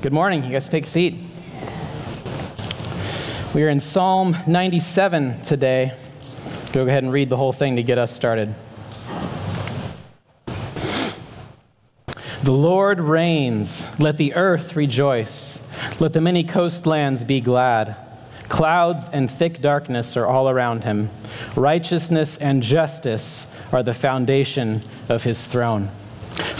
Good 0.00 0.12
morning. 0.12 0.44
You 0.44 0.52
guys 0.52 0.68
take 0.68 0.86
a 0.86 0.88
seat. 0.88 1.16
We 3.52 3.64
are 3.64 3.68
in 3.68 3.80
Psalm 3.80 4.36
97 4.46 5.42
today. 5.42 5.92
Go 6.72 6.86
ahead 6.86 7.02
and 7.02 7.12
read 7.12 7.30
the 7.30 7.36
whole 7.36 7.52
thing 7.52 7.74
to 7.74 7.82
get 7.82 7.98
us 7.98 8.12
started. 8.12 8.54
The 12.44 12.52
Lord 12.52 13.00
reigns. 13.00 13.98
Let 13.98 14.18
the 14.18 14.36
earth 14.36 14.76
rejoice. 14.76 15.60
Let 16.00 16.12
the 16.12 16.20
many 16.20 16.44
coastlands 16.44 17.24
be 17.24 17.40
glad. 17.40 17.96
Clouds 18.48 19.08
and 19.12 19.28
thick 19.28 19.60
darkness 19.60 20.16
are 20.16 20.26
all 20.26 20.48
around 20.48 20.84
him. 20.84 21.10
Righteousness 21.56 22.36
and 22.36 22.62
justice 22.62 23.48
are 23.72 23.82
the 23.82 23.94
foundation 23.94 24.80
of 25.08 25.24
his 25.24 25.48
throne. 25.48 25.88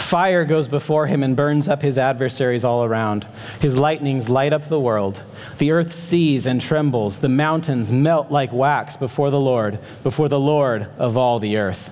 Fire 0.09 0.43
goes 0.43 0.67
before 0.67 1.05
him 1.05 1.21
and 1.21 1.35
burns 1.35 1.67
up 1.67 1.83
his 1.83 1.99
adversaries 1.99 2.63
all 2.63 2.83
around. 2.83 3.27
His 3.61 3.77
lightnings 3.77 4.27
light 4.27 4.53
up 4.53 4.67
the 4.67 4.79
world. 4.79 5.21
The 5.59 5.69
earth 5.69 5.93
sees 5.93 6.47
and 6.47 6.59
trembles. 6.59 7.19
The 7.19 7.29
mountains 7.29 7.91
melt 7.91 8.31
like 8.31 8.51
wax 8.51 8.97
before 8.97 9.29
the 9.29 9.39
Lord, 9.39 9.77
before 10.01 10.27
the 10.27 10.39
Lord 10.39 10.87
of 10.97 11.15
all 11.15 11.37
the 11.37 11.57
earth. 11.57 11.91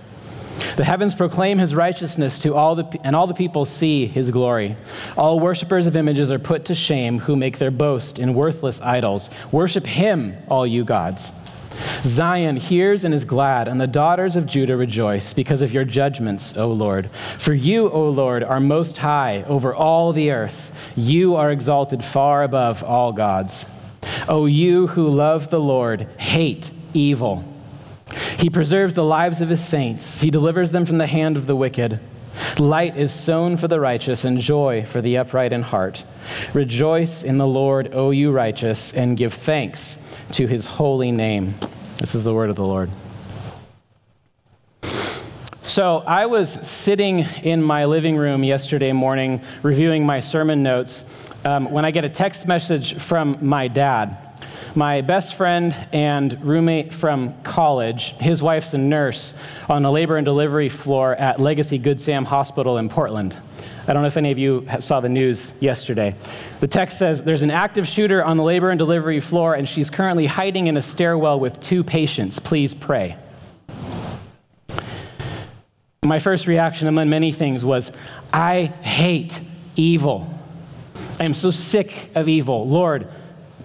The 0.78 0.84
heavens 0.84 1.14
proclaim 1.14 1.60
his 1.60 1.76
righteousness 1.76 2.40
to 2.40 2.56
all 2.56 2.74
the, 2.74 3.00
and 3.04 3.16
all 3.16 3.28
the 3.28 3.36
people 3.36 3.66
see 3.66 4.08
his 4.08 4.32
glory. 4.32 4.76
All 5.16 5.40
worshippers 5.40 5.86
of 5.86 5.96
images 5.96 6.32
are 6.32 6.40
put 6.40 6.66
to 6.66 6.74
shame 6.74 7.20
who 7.20 7.36
make 7.36 7.60
their 7.60 7.70
boast 7.70 8.18
in 8.18 8.34
worthless 8.34 8.82
idols. 8.82 9.30
Worship 9.52 9.86
him, 9.86 10.36
all 10.48 10.66
you 10.66 10.84
gods. 10.84 11.32
Zion 12.04 12.56
hears 12.56 13.04
and 13.04 13.14
is 13.14 13.26
glad, 13.26 13.68
and 13.68 13.80
the 13.80 13.88
daughters 13.88 14.36
of 14.36 14.46
Judah 14.46 14.78
rejoice 14.78 15.34
because 15.34 15.62
of 15.62 15.74
your 15.74 15.86
judgments, 15.86 16.58
O 16.58 16.68
Lord. 16.68 17.10
For 17.38 17.54
you, 17.54 17.90
O 17.90 18.10
Lord, 18.10 18.44
are 18.44 18.60
most 18.60 18.98
high 18.98 19.44
over 19.44 19.74
all 19.74 20.14
the 20.14 20.32
earth. 20.32 20.92
You 20.96 21.36
are 21.36 21.52
exalted 21.52 22.04
far 22.04 22.44
above 22.44 22.84
all 22.84 23.12
gods. 23.12 23.66
O 24.28 24.46
you 24.46 24.88
who 24.88 25.10
love 25.10 25.50
the 25.50 25.60
Lord, 25.60 26.02
hate 26.18 26.72
evil. 26.94 27.44
He 28.38 28.50
preserves 28.50 28.96
the 28.96 29.04
lives 29.04 29.42
of 29.42 29.50
his 29.50 29.64
saints, 29.64 30.22
he 30.22 30.30
delivers 30.30 30.72
them 30.72 30.86
from 30.86 30.98
the 30.98 31.08
hand 31.08 31.38
of 31.38 31.48
the 31.48 31.56
wicked. 31.56 32.00
Light 32.60 32.96
is 32.96 33.12
sown 33.12 33.58
for 33.58 33.68
the 33.68 33.80
righteous, 33.80 34.24
and 34.24 34.40
joy 34.40 34.84
for 34.84 35.02
the 35.02 35.18
upright 35.18 35.54
in 35.54 35.64
heart. 35.64 36.04
Rejoice 36.54 37.24
in 37.24 37.38
the 37.38 37.48
Lord, 37.48 37.94
O 37.94 38.12
you 38.12 38.32
righteous, 38.32 38.94
and 38.94 39.18
give 39.18 39.34
thanks 39.34 39.98
to 40.34 40.48
his 40.48 40.66
holy 40.66 41.12
name. 41.12 41.56
This 42.00 42.14
is 42.14 42.24
the 42.24 42.34
word 42.34 42.52
of 42.52 42.56
the 42.56 42.66
Lord. 42.66 42.92
So, 45.64 46.04
I 46.06 46.28
was 46.28 46.52
sitting 46.52 47.26
in 47.44 47.62
my 47.62 47.86
living 47.86 48.16
room 48.16 48.44
yesterday 48.44 48.92
morning 48.92 49.42
reviewing 49.64 50.06
my 50.06 50.20
sermon 50.20 50.64
notes 50.64 51.04
um, 51.44 51.72
when 51.72 51.86
I 51.86 51.92
get 51.92 52.06
a 52.06 52.10
text 52.10 52.48
message 52.48 52.96
from 52.96 53.38
my 53.42 53.68
dad. 53.68 54.18
My 54.76 55.02
best 55.02 55.34
friend 55.36 55.76
and 55.92 56.40
roommate 56.44 56.94
from 56.94 57.40
college, 57.42 58.12
his 58.18 58.44
wife's 58.44 58.76
a 58.76 58.78
nurse 58.78 59.34
on 59.68 59.82
the 59.82 59.92
labor 59.92 60.18
and 60.18 60.26
delivery 60.26 60.70
floor 60.70 61.16
at 61.16 61.40
Legacy 61.40 61.80
Good 61.80 62.00
Sam 62.00 62.26
Hospital 62.26 62.78
in 62.78 62.90
Portland. 62.90 63.38
I 63.88 63.94
don't 63.94 64.02
know 64.02 64.08
if 64.08 64.18
any 64.18 64.32
of 64.32 64.38
you 64.38 64.68
saw 64.82 65.00
the 65.00 65.08
news 65.08 65.56
yesterday. 65.62 66.14
The 66.60 66.68
text 66.68 67.00
says 67.00 67.24
there's 67.24 67.42
an 67.42 67.52
active 67.52 67.88
shooter 67.88 68.22
on 68.22 68.36
the 68.36 68.44
labor 68.44 68.70
and 68.70 68.78
delivery 68.78 69.22
floor, 69.22 69.56
and 69.56 69.68
she's 69.68 69.90
currently 69.90 70.26
hiding 70.26 70.68
in 70.68 70.76
a 70.76 70.82
stairwell 70.82 71.40
with 71.40 71.62
two 71.62 71.86
patients. 71.86 72.38
Please 72.38 72.74
pray. 72.74 73.16
My 76.04 76.20
first 76.20 76.48
reaction, 76.48 76.90
among 76.90 77.10
many 77.10 77.32
things, 77.32 77.64
was 77.64 77.94
I 78.34 78.66
hate 78.82 79.40
evil. 79.78 80.38
I 81.20 81.24
am 81.24 81.34
so 81.34 81.50
sick 81.50 82.12
of 82.14 82.28
evil. 82.28 82.68
Lord, 82.68 83.08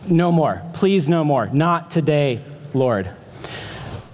no 0.08 0.30
more. 0.30 0.62
Please, 0.72 1.08
no 1.08 1.24
more. 1.24 1.48
Not 1.48 1.90
today, 1.90 2.40
Lord. 2.74 3.10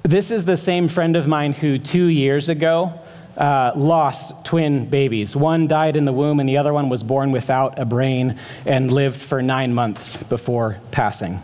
This 0.04 0.30
is 0.30 0.46
the 0.46 0.56
same 0.56 0.88
friend 0.88 1.16
of 1.16 1.28
mine 1.28 1.52
who 1.52 1.78
two 1.78 2.06
years 2.06 2.48
ago 2.48 2.98
uh, 3.38 3.72
lost 3.76 4.44
twin 4.44 4.90
babies. 4.90 5.34
One 5.34 5.68
died 5.68 5.96
in 5.96 6.04
the 6.04 6.12
womb, 6.12 6.40
and 6.40 6.48
the 6.48 6.58
other 6.58 6.72
one 6.72 6.88
was 6.88 7.02
born 7.02 7.30
without 7.30 7.78
a 7.78 7.84
brain 7.84 8.36
and 8.66 8.90
lived 8.90 9.20
for 9.20 9.40
nine 9.40 9.72
months 9.72 10.22
before 10.24 10.76
passing. 10.90 11.40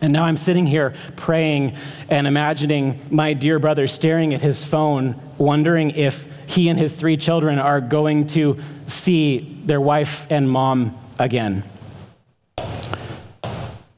And 0.00 0.12
now 0.12 0.24
I'm 0.24 0.36
sitting 0.36 0.66
here 0.66 0.94
praying 1.14 1.76
and 2.10 2.26
imagining 2.26 2.98
my 3.10 3.34
dear 3.34 3.60
brother 3.60 3.86
staring 3.86 4.34
at 4.34 4.40
his 4.40 4.64
phone, 4.64 5.20
wondering 5.38 5.90
if 5.90 6.26
he 6.48 6.68
and 6.68 6.78
his 6.78 6.96
three 6.96 7.16
children 7.16 7.60
are 7.60 7.80
going 7.80 8.26
to 8.28 8.58
see 8.88 9.60
their 9.64 9.80
wife 9.80 10.26
and 10.28 10.50
mom 10.50 10.98
again. 11.20 11.62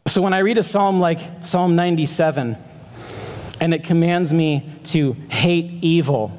So 0.07 0.21
when 0.21 0.35
I 0.35 0.41
read 0.41 0.59
a 0.59 0.63
psalm 0.63 1.01
like 1.01 1.21
Psalm 1.47 1.75
97, 1.75 2.59
and 3.61 3.73
it 3.73 3.85
commands 3.85 4.33
me 4.33 4.69
to 4.85 5.15
hate 5.31 5.83
evil, 5.83 6.37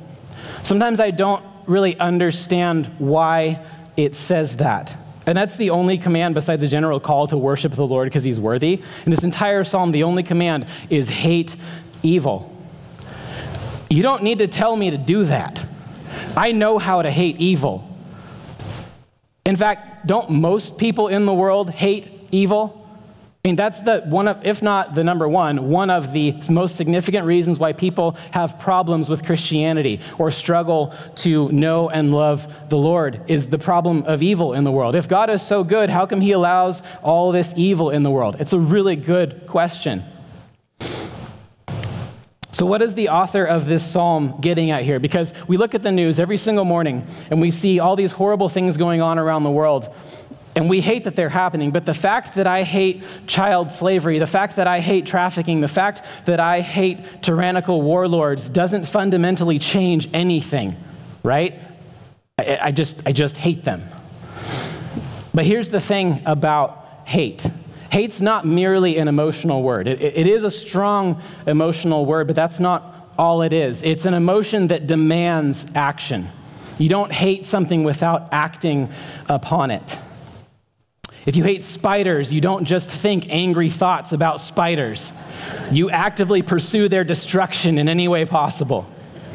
Sometimes 0.65 0.99
I 0.99 1.11
don't 1.11 1.45
really 1.67 1.95
understand 1.99 2.87
why 2.97 3.63
it 3.95 4.15
says 4.15 4.57
that. 4.57 4.97
And 5.27 5.37
that's 5.37 5.57
the 5.57 5.69
only 5.69 5.99
command 5.99 6.33
besides 6.33 6.63
a 6.63 6.67
general 6.67 6.99
call 6.99 7.27
to 7.27 7.37
worship 7.37 7.73
the 7.73 7.85
Lord 7.85 8.07
because 8.07 8.23
he's 8.23 8.39
worthy. 8.39 8.81
In 9.05 9.11
this 9.11 9.23
entire 9.23 9.63
psalm, 9.63 9.91
the 9.91 10.01
only 10.01 10.23
command 10.23 10.65
is 10.89 11.07
hate 11.07 11.55
evil. 12.01 12.51
You 13.91 14.01
don't 14.01 14.23
need 14.23 14.39
to 14.39 14.47
tell 14.47 14.75
me 14.75 14.89
to 14.89 14.97
do 14.97 15.25
that. 15.25 15.63
I 16.35 16.51
know 16.51 16.79
how 16.79 17.03
to 17.03 17.11
hate 17.11 17.37
evil. 17.37 17.87
In 19.45 19.57
fact, 19.57 20.07
don't 20.07 20.31
most 20.31 20.79
people 20.79 21.09
in 21.09 21.27
the 21.27 21.33
world 21.33 21.69
hate 21.69 22.09
evil? 22.31 22.84
I 23.45 23.47
mean, 23.47 23.57
that's 23.57 23.81
the 23.81 24.01
one 24.07 24.27
of, 24.27 24.43
if 24.43 24.63
not 24.63 24.95
the 24.95 25.03
number 25.03 25.29
one, 25.29 25.69
one 25.69 25.91
of 25.91 26.13
the 26.13 26.33
most 26.49 26.77
significant 26.77 27.27
reasons 27.27 27.59
why 27.59 27.73
people 27.73 28.17
have 28.31 28.57
problems 28.59 29.07
with 29.07 29.23
Christianity 29.23 29.99
or 30.17 30.31
struggle 30.31 30.95
to 31.17 31.51
know 31.51 31.87
and 31.87 32.11
love 32.11 32.69
the 32.69 32.77
Lord 32.77 33.21
is 33.27 33.49
the 33.49 33.59
problem 33.59 34.01
of 34.05 34.23
evil 34.23 34.55
in 34.55 34.63
the 34.63 34.71
world. 34.71 34.95
If 34.95 35.07
God 35.07 35.29
is 35.29 35.43
so 35.43 35.63
good, 35.63 35.91
how 35.91 36.07
come 36.07 36.21
He 36.21 36.31
allows 36.31 36.81
all 37.03 37.31
this 37.31 37.53
evil 37.55 37.91
in 37.91 38.01
the 38.01 38.09
world? 38.09 38.37
It's 38.39 38.53
a 38.53 38.57
really 38.57 38.95
good 38.95 39.45
question. 39.45 40.03
So, 42.55 42.65
what 42.65 42.81
is 42.81 42.95
the 42.95 43.09
author 43.09 43.43
of 43.43 43.65
this 43.65 43.85
psalm 43.85 44.39
getting 44.41 44.71
at 44.71 44.83
here? 44.83 44.97
Because 44.97 45.33
we 45.47 45.57
look 45.57 45.75
at 45.75 45.83
the 45.83 45.91
news 45.91 46.19
every 46.19 46.37
single 46.37 46.65
morning 46.65 47.05
and 47.29 47.41
we 47.41 47.51
see 47.51 47.79
all 47.79 47.95
these 47.95 48.13
horrible 48.13 48.49
things 48.49 48.75
going 48.75 49.01
on 49.01 49.19
around 49.19 49.43
the 49.43 49.51
world. 49.51 49.93
And 50.55 50.69
we 50.69 50.79
hate 50.79 51.03
that 51.03 51.15
they're 51.15 51.27
happening, 51.27 51.71
but 51.71 51.85
the 51.85 51.93
fact 51.93 52.35
that 52.35 52.47
I 52.47 52.63
hate 52.63 53.03
child 53.27 53.73
slavery, 53.73 54.19
the 54.19 54.27
fact 54.27 54.55
that 54.55 54.67
I 54.67 54.79
hate 54.79 55.05
trafficking, 55.05 55.59
the 55.59 55.67
fact 55.67 56.01
that 56.25 56.39
I 56.39 56.61
hate 56.61 57.21
tyrannical 57.21 57.81
warlords 57.81 58.47
doesn't 58.47 58.85
fundamentally 58.85 59.59
change 59.59 60.07
anything, 60.13 60.77
right? 61.23 61.59
I, 62.39 62.57
I 62.63 62.71
just, 62.71 63.05
I 63.05 63.11
just 63.11 63.35
hate 63.35 63.65
them. 63.65 63.83
But 65.33 65.45
here's 65.45 65.71
the 65.71 65.81
thing 65.81 66.21
about 66.25 66.85
hate 67.03 67.45
hate's 67.91 68.19
not 68.19 68.45
merely 68.45 68.97
an 68.97 69.07
emotional 69.07 69.63
word, 69.63 69.87
it, 69.87 70.01
it 70.01 70.27
is 70.27 70.43
a 70.43 70.51
strong 70.51 71.21
emotional 71.45 72.05
word, 72.05 72.27
but 72.27 72.35
that's 72.35 72.59
not 72.59 73.09
all 73.17 73.41
it 73.41 73.53
is. 73.53 73.83
It's 73.83 74.05
an 74.05 74.13
emotion 74.13 74.67
that 74.67 74.87
demands 74.87 75.65
action. 75.75 76.29
You 76.77 76.89
don't 76.89 77.11
hate 77.11 77.45
something 77.45 77.85
without 77.85 78.29
acting 78.33 78.89
upon 79.29 79.71
it. 79.71 79.97
If 81.25 81.35
you 81.35 81.43
hate 81.43 81.63
spiders, 81.63 82.31
you 82.31 82.39
don't 82.39 82.65
just 82.65 82.89
think 82.89 83.27
angry 83.29 83.69
thoughts 83.69 84.11
about 84.11 84.41
spiders. 84.41 85.11
You 85.71 85.89
actively 85.89 86.43
pursue 86.43 86.87
their 86.87 87.03
destruction 87.03 87.79
in 87.79 87.89
any 87.89 88.07
way 88.07 88.25
possible, 88.25 88.85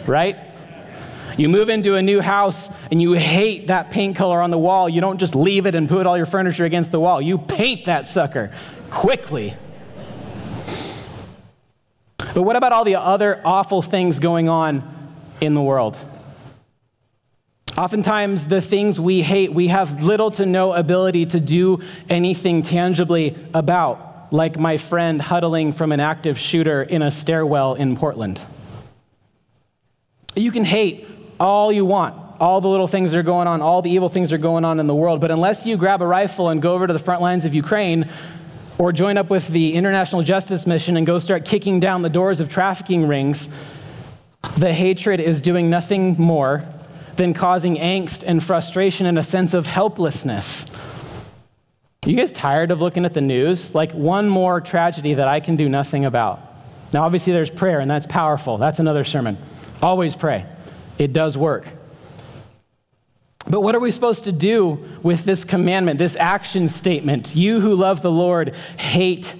right? 0.06 0.36
You 1.36 1.48
move 1.48 1.68
into 1.68 1.96
a 1.96 2.02
new 2.02 2.20
house 2.20 2.68
and 2.90 3.02
you 3.02 3.12
hate 3.12 3.68
that 3.68 3.90
paint 3.90 4.16
color 4.16 4.40
on 4.40 4.50
the 4.50 4.58
wall. 4.58 4.88
You 4.88 5.00
don't 5.00 5.18
just 5.18 5.34
leave 5.34 5.66
it 5.66 5.74
and 5.74 5.88
put 5.88 6.06
all 6.06 6.16
your 6.16 6.26
furniture 6.26 6.64
against 6.64 6.92
the 6.92 7.00
wall. 7.00 7.20
You 7.20 7.38
paint 7.38 7.86
that 7.86 8.06
sucker 8.06 8.52
quickly. 8.90 9.54
But 12.34 12.42
what 12.42 12.54
about 12.54 12.72
all 12.72 12.84
the 12.84 12.96
other 12.96 13.40
awful 13.44 13.82
things 13.82 14.20
going 14.20 14.48
on 14.48 14.82
in 15.40 15.54
the 15.54 15.62
world? 15.62 15.98
Oftentimes, 17.80 18.44
the 18.44 18.60
things 18.60 19.00
we 19.00 19.22
hate, 19.22 19.54
we 19.54 19.68
have 19.68 20.02
little 20.02 20.30
to 20.32 20.44
no 20.44 20.74
ability 20.74 21.24
to 21.24 21.40
do 21.40 21.80
anything 22.10 22.60
tangibly 22.60 23.34
about, 23.54 24.34
like 24.34 24.58
my 24.58 24.76
friend 24.76 25.22
huddling 25.22 25.72
from 25.72 25.90
an 25.90 25.98
active 25.98 26.38
shooter 26.38 26.82
in 26.82 27.00
a 27.00 27.10
stairwell 27.10 27.76
in 27.76 27.96
Portland. 27.96 28.42
You 30.36 30.52
can 30.52 30.64
hate 30.64 31.06
all 31.40 31.72
you 31.72 31.86
want, 31.86 32.14
all 32.38 32.60
the 32.60 32.68
little 32.68 32.86
things 32.86 33.12
that 33.12 33.18
are 33.18 33.22
going 33.22 33.48
on, 33.48 33.62
all 33.62 33.80
the 33.80 33.88
evil 33.88 34.10
things 34.10 34.28
that 34.28 34.36
are 34.36 34.38
going 34.38 34.66
on 34.66 34.78
in 34.78 34.86
the 34.86 34.94
world, 34.94 35.22
but 35.22 35.30
unless 35.30 35.64
you 35.64 35.78
grab 35.78 36.02
a 36.02 36.06
rifle 36.06 36.50
and 36.50 36.60
go 36.60 36.74
over 36.74 36.86
to 36.86 36.92
the 36.92 36.98
front 36.98 37.22
lines 37.22 37.46
of 37.46 37.54
Ukraine, 37.54 38.06
or 38.76 38.92
join 38.92 39.16
up 39.16 39.30
with 39.30 39.48
the 39.48 39.72
International 39.72 40.20
Justice 40.20 40.66
Mission 40.66 40.98
and 40.98 41.06
go 41.06 41.18
start 41.18 41.46
kicking 41.46 41.80
down 41.80 42.02
the 42.02 42.10
doors 42.10 42.40
of 42.40 42.50
trafficking 42.50 43.08
rings, 43.08 43.48
the 44.58 44.70
hatred 44.70 45.18
is 45.18 45.40
doing 45.40 45.70
nothing 45.70 46.14
more 46.18 46.62
than 47.20 47.34
causing 47.34 47.76
angst 47.76 48.24
and 48.26 48.42
frustration 48.42 49.04
and 49.04 49.18
a 49.18 49.22
sense 49.22 49.52
of 49.52 49.66
helplessness. 49.66 50.64
you 52.06 52.16
guys 52.16 52.32
tired 52.32 52.70
of 52.70 52.80
looking 52.80 53.04
at 53.04 53.12
the 53.12 53.20
news? 53.20 53.74
Like 53.74 53.92
one 53.92 54.26
more 54.26 54.58
tragedy 54.62 55.12
that 55.12 55.28
I 55.28 55.40
can 55.40 55.54
do 55.54 55.68
nothing 55.68 56.06
about. 56.06 56.40
Now, 56.94 57.04
obviously, 57.04 57.34
there's 57.34 57.50
prayer, 57.50 57.78
and 57.80 57.90
that's 57.90 58.06
powerful. 58.06 58.56
That's 58.56 58.78
another 58.78 59.04
sermon. 59.04 59.36
Always 59.82 60.16
pray, 60.16 60.46
it 60.96 61.12
does 61.12 61.36
work. 61.36 61.68
But 63.50 63.60
what 63.60 63.74
are 63.74 63.80
we 63.80 63.90
supposed 63.90 64.24
to 64.24 64.32
do 64.32 64.82
with 65.02 65.24
this 65.24 65.44
commandment, 65.44 65.98
this 65.98 66.16
action 66.16 66.68
statement? 66.68 67.36
You 67.36 67.60
who 67.60 67.74
love 67.74 68.00
the 68.00 68.10
Lord, 68.10 68.56
hate 68.78 69.34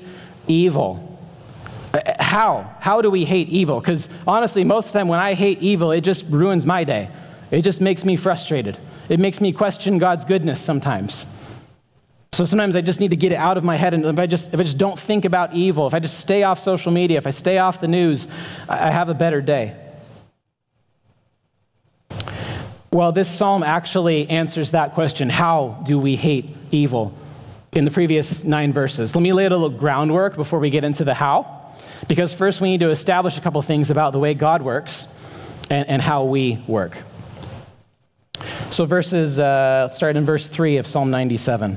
evil. 0.47 1.19
Uh, 1.95 2.01
how? 2.23 2.77
How 2.81 3.01
do 3.01 3.11
we 3.11 3.25
hate 3.25 3.49
evil? 3.49 3.81
Because 3.81 4.07
honestly, 4.27 4.65
most 4.65 4.89
of 4.89 4.93
the 4.93 4.99
time 4.99 5.09
when 5.09 5.19
I 5.19 5.33
hate 5.33 5.63
evil, 5.63 5.93
it 5.93 6.03
just 6.03 6.27
ruins 6.29 6.67
my 6.67 6.85
day. 6.85 7.09
It 7.51 7.63
just 7.63 7.81
makes 7.81 8.05
me 8.05 8.17
frustrated. 8.17 8.79
It 9.09 9.19
makes 9.19 9.41
me 9.41 9.53
question 9.53 9.99
God's 9.99 10.25
goodness 10.25 10.61
sometimes. 10.61 11.27
So 12.33 12.45
sometimes 12.45 12.77
I 12.77 12.81
just 12.81 13.01
need 13.01 13.11
to 13.11 13.17
get 13.17 13.33
it 13.33 13.37
out 13.37 13.57
of 13.57 13.65
my 13.65 13.77
head. 13.77 13.93
And 13.93 14.05
if 14.05 14.19
I 14.19 14.27
just, 14.27 14.55
if 14.55 14.61
I 14.61 14.63
just 14.63 14.79
don't 14.79 14.99
think 14.99 15.25
about 15.25 15.53
evil, 15.53 15.87
if 15.87 15.95
I 15.95 15.99
just 15.99 16.21
stay 16.21 16.45
off 16.45 16.61
social 16.61 16.93
media, 16.93 17.19
if 17.19 17.27
I 17.27 17.31
stay 17.31 17.59
off 17.59 17.81
the 17.81 17.89
news, 17.89 18.29
I 18.69 18.91
have 18.91 19.09
a 19.09 19.15
better 19.15 19.41
day. 19.41 19.75
Well, 22.93 23.13
this 23.13 23.29
psalm 23.29 23.63
actually 23.63 24.29
answers 24.29 24.73
that 24.73 24.95
question 24.95 25.29
how 25.29 25.81
do 25.85 25.99
we 25.99 26.17
hate 26.17 26.51
evil 26.71 27.13
in 27.73 27.85
the 27.85 27.91
previous 27.91 28.43
nine 28.43 28.73
verses? 28.73 29.15
Let 29.15 29.23
me 29.23 29.33
lay 29.33 29.47
a 29.47 29.51
little 29.51 29.71
groundwork 29.71 30.35
before 30.37 30.61
we 30.61 30.71
get 30.71 30.85
into 30.85 31.05
the 31.05 31.15
how. 31.15 31.73
Because 32.09 32.33
first 32.33 32.61
we 32.61 32.71
need 32.71 32.81
to 32.81 32.91
establish 32.91 33.39
a 33.39 33.41
couple 33.41 33.61
things 33.63 33.91
about 33.91 34.13
the 34.13 34.19
way 34.19 34.35
God 34.35 34.63
works 34.63 35.07
and, 35.71 35.89
and 35.89 36.03
how 36.03 36.25
we 36.25 36.63
work. 36.67 36.97
So, 38.71 38.85
verses, 38.85 39.41
uh, 39.41 39.81
let's 39.87 39.97
start 39.97 40.17
in 40.17 40.25
verse 40.25 40.47
3 40.47 40.77
of 40.77 40.87
Psalm 40.87 41.11
97. 41.11 41.75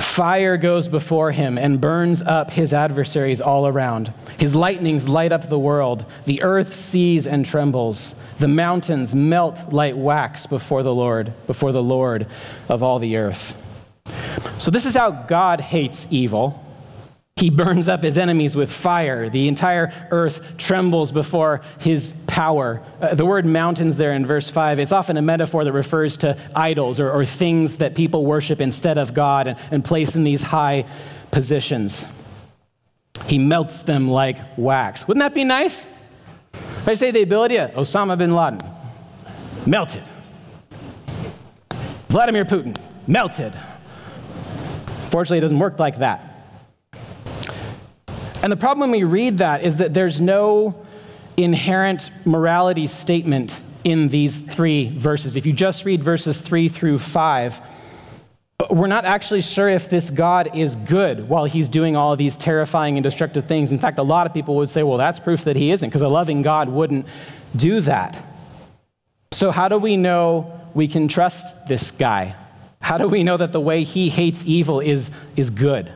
Fire 0.00 0.56
goes 0.56 0.88
before 0.88 1.30
him 1.30 1.56
and 1.56 1.80
burns 1.80 2.20
up 2.20 2.50
his 2.50 2.72
adversaries 2.72 3.40
all 3.40 3.68
around. 3.68 4.12
His 4.40 4.56
lightnings 4.56 5.08
light 5.08 5.30
up 5.30 5.48
the 5.48 5.58
world. 5.58 6.04
The 6.24 6.42
earth 6.42 6.74
sees 6.74 7.28
and 7.28 7.46
trembles. 7.46 8.16
The 8.40 8.48
mountains 8.48 9.14
melt 9.14 9.72
like 9.72 9.94
wax 9.96 10.46
before 10.46 10.82
the 10.82 10.92
Lord, 10.92 11.32
before 11.46 11.70
the 11.70 11.82
Lord 11.82 12.26
of 12.68 12.82
all 12.82 12.98
the 12.98 13.16
earth. 13.16 13.54
So, 14.58 14.72
this 14.72 14.84
is 14.84 14.96
how 14.96 15.12
God 15.12 15.60
hates 15.60 16.08
evil. 16.10 16.60
He 17.36 17.50
burns 17.50 17.86
up 17.86 18.02
his 18.02 18.18
enemies 18.18 18.56
with 18.56 18.72
fire. 18.72 19.28
The 19.28 19.46
entire 19.46 19.92
earth 20.10 20.56
trembles 20.56 21.12
before 21.12 21.60
his 21.78 22.14
power. 22.36 22.82
Uh, 23.00 23.14
the 23.14 23.24
word 23.24 23.46
mountains 23.46 23.96
there 23.96 24.12
in 24.12 24.26
verse 24.26 24.50
5, 24.50 24.78
it's 24.78 24.92
often 24.92 25.16
a 25.16 25.22
metaphor 25.22 25.64
that 25.64 25.72
refers 25.72 26.18
to 26.18 26.36
idols 26.54 27.00
or, 27.00 27.10
or 27.10 27.24
things 27.24 27.78
that 27.78 27.94
people 27.94 28.26
worship 28.26 28.60
instead 28.60 28.98
of 28.98 29.14
God 29.14 29.46
and, 29.46 29.58
and 29.70 29.82
place 29.82 30.14
in 30.14 30.22
these 30.22 30.42
high 30.42 30.84
positions. 31.30 32.04
He 33.24 33.38
melts 33.38 33.80
them 33.80 34.08
like 34.08 34.36
wax. 34.58 35.08
Wouldn't 35.08 35.22
that 35.22 35.32
be 35.32 35.44
nice? 35.44 35.86
If 36.52 36.86
I 36.86 36.92
say 36.92 37.10
the 37.10 37.22
ability 37.22 37.56
of 37.56 37.70
Osama 37.70 38.18
bin 38.18 38.34
Laden, 38.34 38.62
melted. 39.66 40.04
Vladimir 42.08 42.44
Putin, 42.44 42.78
melted. 43.06 43.54
Fortunately, 45.08 45.38
it 45.38 45.40
doesn't 45.40 45.58
work 45.58 45.78
like 45.78 46.00
that. 46.00 46.20
And 48.42 48.52
the 48.52 48.58
problem 48.58 48.90
when 48.90 49.00
we 49.00 49.04
read 49.04 49.38
that 49.38 49.62
is 49.62 49.78
that 49.78 49.94
there's 49.94 50.20
no 50.20 50.85
inherent 51.36 52.10
morality 52.24 52.86
statement 52.86 53.60
in 53.84 54.08
these 54.08 54.40
three 54.40 54.90
verses. 54.90 55.36
If 55.36 55.46
you 55.46 55.52
just 55.52 55.84
read 55.84 56.02
verses 56.02 56.40
three 56.40 56.68
through 56.68 56.98
five, 56.98 57.60
we're 58.70 58.86
not 58.86 59.04
actually 59.04 59.42
sure 59.42 59.68
if 59.68 59.88
this 59.88 60.10
God 60.10 60.56
is 60.56 60.76
good 60.76 61.28
while 61.28 61.44
he's 61.44 61.68
doing 61.68 61.94
all 61.94 62.12
of 62.12 62.18
these 62.18 62.36
terrifying 62.36 62.96
and 62.96 63.04
destructive 63.04 63.46
things. 63.46 63.70
In 63.70 63.78
fact, 63.78 63.98
a 63.98 64.02
lot 64.02 64.26
of 64.26 64.34
people 64.34 64.56
would 64.56 64.68
say, 64.68 64.82
well, 64.82 64.98
that's 64.98 65.18
proof 65.18 65.44
that 65.44 65.56
he 65.56 65.70
isn't, 65.70 65.88
because 65.88 66.02
a 66.02 66.08
loving 66.08 66.42
God 66.42 66.68
wouldn't 66.68 67.06
do 67.54 67.80
that. 67.82 68.22
So, 69.32 69.50
how 69.50 69.68
do 69.68 69.78
we 69.78 69.96
know 69.96 70.60
we 70.74 70.88
can 70.88 71.08
trust 71.08 71.66
this 71.66 71.90
guy? 71.90 72.34
How 72.80 72.98
do 72.98 73.08
we 73.08 73.22
know 73.22 73.36
that 73.36 73.52
the 73.52 73.60
way 73.60 73.84
he 73.84 74.08
hates 74.08 74.44
evil 74.46 74.80
is, 74.80 75.10
is 75.36 75.50
good? 75.50 75.92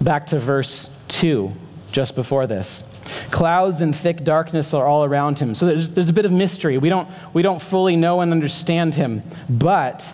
Back 0.00 0.26
to 0.26 0.38
verse 0.38 0.90
2, 1.08 1.52
just 1.92 2.14
before 2.14 2.46
this. 2.46 2.84
Clouds 3.30 3.80
and 3.80 3.94
thick 3.94 4.24
darkness 4.24 4.74
are 4.74 4.86
all 4.86 5.04
around 5.04 5.38
him. 5.38 5.54
So 5.54 5.66
there's, 5.66 5.90
there's 5.90 6.08
a 6.08 6.12
bit 6.12 6.24
of 6.24 6.32
mystery. 6.32 6.78
We 6.78 6.88
don't, 6.88 7.08
we 7.32 7.42
don't 7.42 7.60
fully 7.60 7.96
know 7.96 8.20
and 8.20 8.32
understand 8.32 8.94
him. 8.94 9.22
But 9.48 10.12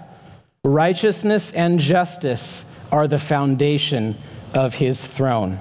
righteousness 0.65 1.53
and 1.53 1.81
justice 1.81 2.65
are 2.91 3.09
the 3.09 3.19
foundation 3.19 4.17
of 4.55 4.75
his 4.75 5.07
throne. 5.07 5.59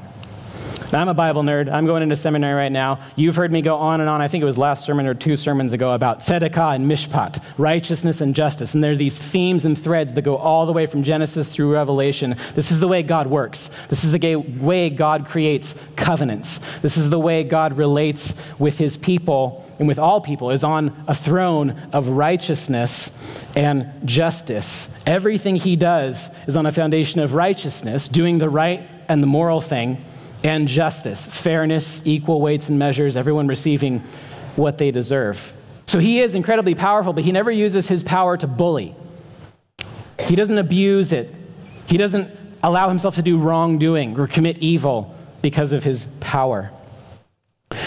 I'm 0.94 1.08
a 1.08 1.14
Bible 1.14 1.42
nerd. 1.42 1.72
I'm 1.72 1.86
going 1.86 2.04
into 2.04 2.18
seminary 2.18 2.54
right 2.54 2.72
now. 2.72 3.00
You've 3.16 3.38
heard 3.38 3.50
me 3.50 3.62
go 3.62 3.78
on 3.78 4.02
and 4.02 4.10
on. 4.10 4.22
I 4.22 4.28
think 4.28 4.42
it 4.42 4.46
was 4.46 4.58
last 4.58 4.84
sermon 4.84 5.08
or 5.08 5.14
two 5.14 5.38
sermons 5.38 5.72
ago 5.72 5.94
about 5.94 6.20
tzedakah 6.20 6.76
and 6.76 6.86
mishpat, 6.86 7.42
righteousness 7.58 8.20
and 8.20 8.36
justice. 8.36 8.74
And 8.74 8.84
there 8.84 8.92
are 8.92 8.98
these 8.98 9.18
themes 9.18 9.64
and 9.64 9.78
threads 9.78 10.16
that 10.16 10.24
go 10.24 10.36
all 10.36 10.66
the 10.66 10.74
way 10.74 10.86
from 10.86 11.02
Genesis 11.02 11.56
through 11.56 11.72
Revelation. 11.72 12.36
This 12.56 12.72
is 12.72 12.82
the 12.82 12.90
way 12.90 13.04
God 13.04 13.28
works. 13.28 13.70
This 13.88 14.04
is 14.04 14.12
the 14.12 14.38
way 14.60 14.90
God 14.90 15.28
creates 15.28 15.76
covenants. 15.96 16.60
This 16.82 16.98
is 16.98 17.10
the 17.10 17.20
way 17.20 17.46
God 17.46 17.78
relates 17.78 18.36
with 18.60 18.78
his 18.78 18.98
people 18.98 19.66
and 19.80 19.88
with 19.88 19.98
all 19.98 20.20
people, 20.20 20.52
is 20.52 20.64
on 20.64 20.94
a 21.08 21.16
throne 21.16 21.72
of 21.94 22.10
righteousness 22.10 23.42
and 23.56 23.90
justice. 24.06 24.94
Everything 25.08 25.56
he 25.56 25.76
does 25.76 26.30
is 26.48 26.58
on 26.58 26.66
a 26.66 26.72
foundation 26.72 27.22
of 27.22 27.34
righteousness, 27.34 28.08
doing 28.08 28.38
the 28.38 28.50
right 28.50 28.88
and 29.08 29.24
the 29.24 29.28
moral 29.28 29.62
thing 29.62 29.98
and 30.44 30.68
justice, 30.68 31.28
fairness, 31.28 32.02
equal 32.06 32.42
weights 32.42 32.70
and 32.70 32.80
measures, 32.80 33.16
everyone 33.16 33.48
receiving 33.48 34.00
what 34.56 34.78
they 34.78 34.92
deserve. 34.92 35.54
So 35.86 36.00
he 36.00 36.20
is 36.20 36.36
incredibly 36.36 36.76
powerful, 36.76 37.14
but 37.14 37.24
he 37.24 37.32
never 37.32 37.52
uses 37.52 37.88
his 37.88 38.04
power 38.04 38.38
to 38.38 38.48
bully. 38.48 38.96
He 40.20 40.36
doesn't 40.36 40.58
abuse 40.58 41.12
it. 41.12 41.34
He 41.88 41.98
doesn't 41.98 42.32
allow 42.64 42.90
himself 42.90 43.16
to 43.16 43.22
do 43.22 43.38
wrongdoing 43.38 44.20
or 44.20 44.28
commit 44.28 44.60
evil 44.60 45.16
because 45.42 45.72
of 45.72 45.84
his 45.84 46.06
power. 46.20 46.72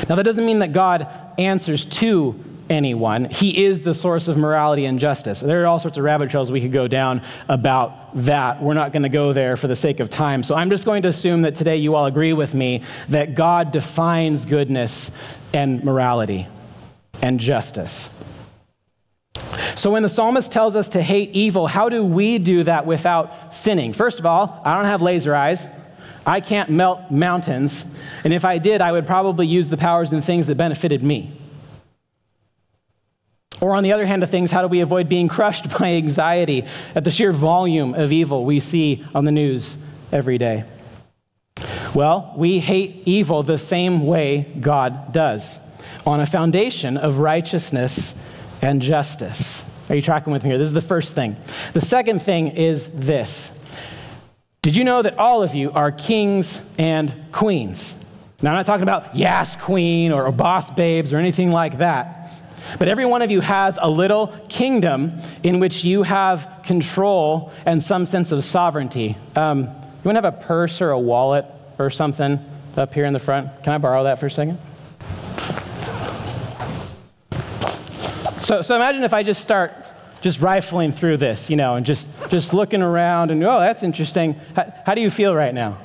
Now, 0.09 0.17
that 0.17 0.25
doesn't 0.25 0.45
mean 0.45 0.59
that 0.61 0.73
God 0.73 1.09
answers 1.39 1.85
to 1.85 2.39
anyone. 2.71 3.27
He 3.27 3.65
is 3.65 3.83
the 3.83 3.95
source 3.95 4.29
of 4.29 4.37
morality 4.37 4.87
and 4.87 4.99
justice. 4.99 5.41
There 5.41 5.63
are 5.63 5.67
all 5.67 5.79
sorts 5.79 5.99
of 5.99 6.05
rabbit 6.05 6.31
trails 6.31 6.51
we 6.51 6.61
could 6.61 6.73
go 6.73 6.89
down 6.89 7.23
about 7.49 8.15
that. 8.15 8.63
We're 8.63 8.75
not 8.75 8.93
going 8.93 9.03
to 9.03 9.09
go 9.09 9.33
there 9.33 9.57
for 9.57 9.67
the 9.67 9.77
sake 9.77 10.01
of 10.01 10.11
time. 10.11 10.43
So 10.43 10.55
I'm 10.55 10.71
just 10.71 10.85
going 10.85 11.03
to 11.03 11.09
assume 11.09 11.43
that 11.43 11.55
today 11.55 11.77
you 11.77 11.95
all 11.95 12.07
agree 12.07 12.33
with 12.33 12.55
me 12.55 12.83
that 13.09 13.35
God 13.35 13.71
defines 13.71 14.45
goodness 14.45 15.11
and 15.53 15.85
morality 15.85 16.47
and 17.23 17.39
justice. 17.39 18.11
So 19.77 19.91
when 19.91 20.03
the 20.03 20.09
psalmist 20.09 20.53
tells 20.53 20.77
us 20.77 20.91
to 20.91 21.03
hate 21.03 21.31
evil, 21.31 21.67
how 21.67 21.89
do 21.89 22.05
we 22.05 22.39
do 22.39 22.63
that 22.63 22.87
without 22.87 23.55
sinning? 23.55 23.93
First 23.93 24.21
of 24.21 24.27
all, 24.27 24.61
I 24.65 24.77
don't 24.77 24.85
have 24.85 25.03
laser 25.03 25.35
eyes. 25.35 25.67
I 26.27 26.41
can't 26.41 26.71
melt 26.71 27.11
mountains. 27.11 27.85
And 28.23 28.33
if 28.33 28.45
I 28.45 28.59
did, 28.59 28.81
I 28.81 28.93
would 28.93 29.07
probably 29.07 29.47
use 29.47 29.69
the 29.69 29.77
powers 29.77 30.13
and 30.13 30.25
things 30.25 30.47
that 30.47 30.57
benefited 30.57 31.03
me. 31.03 31.33
Or, 33.61 33.75
on 33.75 33.83
the 33.83 33.93
other 33.93 34.07
hand 34.07 34.23
of 34.23 34.31
things, 34.31 34.51
how 34.51 34.63
do 34.63 34.69
we 34.69 34.81
avoid 34.81 35.09
being 35.09 35.29
crushed 35.29 35.79
by 35.79 35.93
anxiety 35.93 36.65
at 36.95 37.05
the 37.05 37.11
sheer 37.11 37.33
volume 37.33 37.95
of 37.95 38.13
evil 38.13 38.45
we 38.45 38.61
see 38.61 39.05
on 39.15 39.25
the 39.25 39.33
news 39.33 39.77
every 40.13 40.39
day? 40.39 40.65
Well, 41.95 42.35
we 42.37 42.59
hate 42.59 43.03
evil 43.07 43.45
the 43.45 43.59
same 43.59 44.05
way 44.05 44.53
God 44.61 45.13
does, 45.13 45.61
on 46.05 46.21
a 46.21 46.27
foundation 46.27 46.97
of 46.97 47.19
righteousness 47.19 48.17
and 48.61 48.83
justice. 48.83 49.65
Are 49.89 49.95
you 49.95 50.03
tracking 50.03 50.33
with 50.33 50.43
me 50.43 50.51
here? 50.51 50.59
This 50.59 50.69
is 50.69 50.75
the 50.75 50.81
first 50.81 51.15
thing. 51.15 51.37
The 51.73 51.81
second 51.81 52.21
thing 52.21 52.49
is 52.49 52.89
this 52.89 53.53
Did 54.63 54.75
you 54.75 54.83
know 54.83 55.03
that 55.03 55.19
all 55.19 55.43
of 55.43 55.55
you 55.55 55.71
are 55.73 55.93
kings 55.93 56.61
and 56.79 57.15
queens? 57.31 57.95
Now, 58.43 58.51
I'm 58.51 58.57
not 58.57 58.67
talking 58.67 58.83
about 58.83 59.17
Yas 59.17 59.57
Queen 59.57 60.11
or 60.11 60.31
boss 60.33 60.71
babes 60.71 61.13
or 61.13 61.19
anything 61.19 61.51
like 61.51 61.79
that. 61.79 62.24
But 62.79 62.89
every 62.89 63.07
one 63.07 63.23
of 63.23 63.31
you 63.31 63.41
has 63.41 63.79
a 63.81 63.89
little 63.89 64.29
kingdom 64.49 65.17
in 65.43 65.61
which 65.61 65.85
you 65.85 66.03
have 66.03 66.61
control 66.65 67.53
and 67.67 67.83
some 67.83 68.07
sense 68.07 68.33
of 68.33 68.45
sovereignty. 68.45 69.17
Um, 69.37 69.61
you 69.63 70.09
want 70.09 70.17
to 70.17 70.23
have 70.23 70.25
a 70.25 70.33
purse 70.33 70.81
or 70.81 70.91
a 70.91 70.99
wallet 70.99 71.47
or 71.79 71.91
something 71.91 72.39
up 72.77 72.93
here 72.95 73.05
in 73.05 73.13
the 73.13 73.21
front? 73.21 73.49
Can 73.63 73.73
I 73.73 73.79
borrow 73.79 74.05
that 74.05 74.19
for 74.19 74.27
a 74.27 74.31
second? 74.31 74.59
So, 78.43 78.61
so 78.61 78.77
imagine 78.77 79.05
if 79.05 79.15
I 79.15 79.23
just 79.23 79.41
start 79.41 79.73
just 80.21 80.41
rifling 80.41 80.93
through 80.93 81.19
this, 81.19 81.49
you 81.49 81.57
know, 81.57 81.77
and 81.77 81.85
just, 81.87 82.09
just 82.31 82.55
looking 82.55 82.83
around 82.83 83.31
and, 83.31 83.43
oh, 83.45 83.61
that's 83.61 83.83
interesting. 83.83 84.35
How, 84.57 84.73
how 84.87 84.95
do 84.95 85.01
you 85.01 85.11
feel 85.11 85.35
right 85.35 85.55
now? 85.55 85.79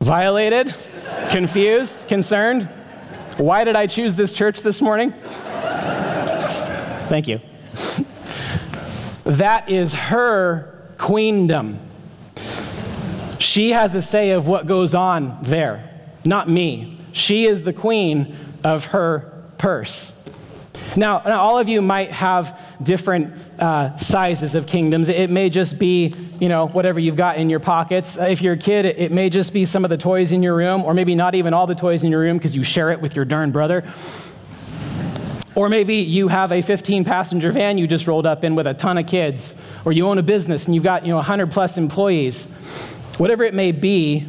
Violated? 0.00 0.74
Confused? 1.30 2.06
Concerned? 2.08 2.68
Why 3.36 3.64
did 3.64 3.74
I 3.74 3.86
choose 3.88 4.14
this 4.14 4.32
church 4.32 4.62
this 4.62 4.80
morning? 4.80 5.12
Thank 7.08 7.26
you. 7.26 7.40
That 9.24 9.68
is 9.68 9.92
her 9.92 10.88
queendom. 10.98 11.78
She 13.38 13.70
has 13.72 13.94
a 13.94 14.02
say 14.02 14.30
of 14.30 14.46
what 14.46 14.66
goes 14.66 14.94
on 14.94 15.38
there, 15.42 15.90
not 16.24 16.48
me. 16.48 16.98
She 17.12 17.46
is 17.46 17.64
the 17.64 17.72
queen 17.72 18.36
of 18.62 18.86
her 18.86 19.44
purse. 19.58 20.12
Now, 20.96 21.22
now 21.24 21.40
all 21.40 21.58
of 21.58 21.68
you 21.68 21.82
might 21.82 22.10
have 22.10 22.60
different 22.82 23.34
uh, 23.58 23.96
sizes 23.96 24.54
of 24.54 24.66
kingdoms. 24.66 25.08
It 25.08 25.30
may 25.30 25.50
just 25.50 25.78
be, 25.78 26.14
you 26.40 26.48
know, 26.48 26.68
whatever 26.68 27.00
you've 27.00 27.16
got 27.16 27.36
in 27.36 27.50
your 27.50 27.60
pockets. 27.60 28.16
If 28.16 28.42
you're 28.42 28.54
a 28.54 28.58
kid, 28.58 28.84
it, 28.84 28.98
it 28.98 29.12
may 29.12 29.28
just 29.30 29.52
be 29.52 29.64
some 29.64 29.84
of 29.84 29.90
the 29.90 29.98
toys 29.98 30.32
in 30.32 30.42
your 30.42 30.54
room, 30.54 30.84
or 30.84 30.94
maybe 30.94 31.14
not 31.14 31.34
even 31.34 31.52
all 31.52 31.66
the 31.66 31.74
toys 31.74 32.04
in 32.04 32.10
your 32.10 32.20
room 32.20 32.38
because 32.38 32.54
you 32.54 32.62
share 32.62 32.90
it 32.90 33.00
with 33.00 33.16
your 33.16 33.24
darn 33.24 33.50
brother. 33.50 33.84
Or 35.56 35.68
maybe 35.68 35.96
you 35.96 36.28
have 36.28 36.50
a 36.50 36.62
15 36.62 37.04
passenger 37.04 37.52
van 37.52 37.78
you 37.78 37.86
just 37.86 38.06
rolled 38.06 38.26
up 38.26 38.42
in 38.42 38.54
with 38.56 38.66
a 38.66 38.74
ton 38.74 38.98
of 38.98 39.06
kids, 39.06 39.54
or 39.84 39.92
you 39.92 40.06
own 40.06 40.18
a 40.18 40.22
business 40.22 40.66
and 40.66 40.74
you've 40.74 40.84
got, 40.84 41.04
you 41.04 41.10
know, 41.10 41.16
100 41.16 41.50
plus 41.52 41.76
employees. 41.76 42.46
Whatever 43.18 43.44
it 43.44 43.54
may 43.54 43.70
be, 43.70 44.26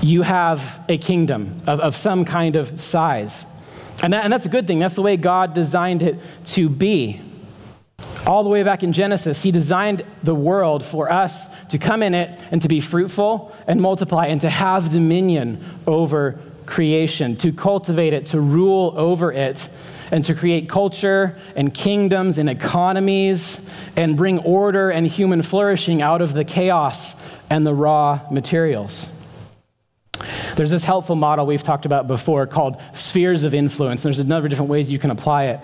you 0.00 0.22
have 0.22 0.82
a 0.88 0.96
kingdom 0.96 1.60
of, 1.66 1.80
of 1.80 1.96
some 1.96 2.24
kind 2.24 2.56
of 2.56 2.80
size. 2.80 3.44
And, 4.02 4.12
that, 4.12 4.24
and 4.24 4.32
that's 4.32 4.46
a 4.46 4.48
good 4.48 4.66
thing. 4.66 4.78
That's 4.78 4.94
the 4.94 5.02
way 5.02 5.16
God 5.16 5.54
designed 5.54 6.02
it 6.02 6.18
to 6.46 6.68
be. 6.68 7.20
All 8.26 8.44
the 8.44 8.48
way 8.48 8.62
back 8.62 8.82
in 8.82 8.92
Genesis, 8.92 9.42
He 9.42 9.50
designed 9.50 10.04
the 10.22 10.34
world 10.34 10.84
for 10.84 11.10
us 11.10 11.48
to 11.68 11.78
come 11.78 12.02
in 12.02 12.14
it 12.14 12.38
and 12.50 12.62
to 12.62 12.68
be 12.68 12.80
fruitful 12.80 13.54
and 13.66 13.80
multiply 13.80 14.26
and 14.26 14.40
to 14.42 14.50
have 14.50 14.92
dominion 14.92 15.64
over 15.86 16.38
creation, 16.66 17.36
to 17.36 17.52
cultivate 17.52 18.12
it, 18.12 18.26
to 18.26 18.40
rule 18.40 18.92
over 18.96 19.32
it, 19.32 19.68
and 20.12 20.24
to 20.26 20.34
create 20.34 20.68
culture 20.68 21.36
and 21.56 21.72
kingdoms 21.72 22.38
and 22.38 22.48
economies 22.48 23.60
and 23.96 24.16
bring 24.16 24.38
order 24.40 24.90
and 24.90 25.06
human 25.06 25.42
flourishing 25.42 26.02
out 26.02 26.20
of 26.20 26.34
the 26.34 26.44
chaos 26.44 27.14
and 27.50 27.66
the 27.66 27.74
raw 27.74 28.20
materials. 28.30 29.10
There's 30.58 30.72
this 30.72 30.82
helpful 30.82 31.14
model 31.14 31.46
we've 31.46 31.62
talked 31.62 31.86
about 31.86 32.08
before 32.08 32.44
called 32.44 32.82
spheres 32.92 33.44
of 33.44 33.54
influence. 33.54 34.02
There's 34.02 34.18
a 34.18 34.24
number 34.24 34.46
of 34.46 34.50
different 34.50 34.68
ways 34.68 34.90
you 34.90 34.98
can 34.98 35.12
apply 35.12 35.44
it. 35.44 35.60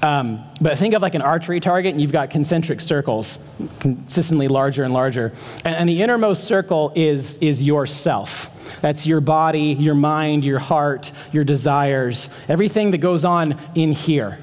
Um, 0.00 0.44
but 0.60 0.78
think 0.78 0.94
of 0.94 1.02
like 1.02 1.16
an 1.16 1.22
archery 1.22 1.58
target, 1.58 1.90
and 1.90 2.00
you've 2.00 2.12
got 2.12 2.30
concentric 2.30 2.80
circles, 2.80 3.40
consistently 3.80 4.46
larger 4.46 4.84
and 4.84 4.94
larger. 4.94 5.32
And, 5.64 5.74
and 5.74 5.88
the 5.88 6.00
innermost 6.02 6.44
circle 6.44 6.92
is, 6.94 7.36
is 7.38 7.64
yourself. 7.64 8.78
That's 8.80 9.08
your 9.08 9.20
body, 9.20 9.72
your 9.72 9.96
mind, 9.96 10.44
your 10.44 10.60
heart, 10.60 11.10
your 11.32 11.42
desires, 11.42 12.30
everything 12.48 12.92
that 12.92 12.98
goes 12.98 13.24
on 13.24 13.58
in 13.74 13.90
here. 13.90 14.38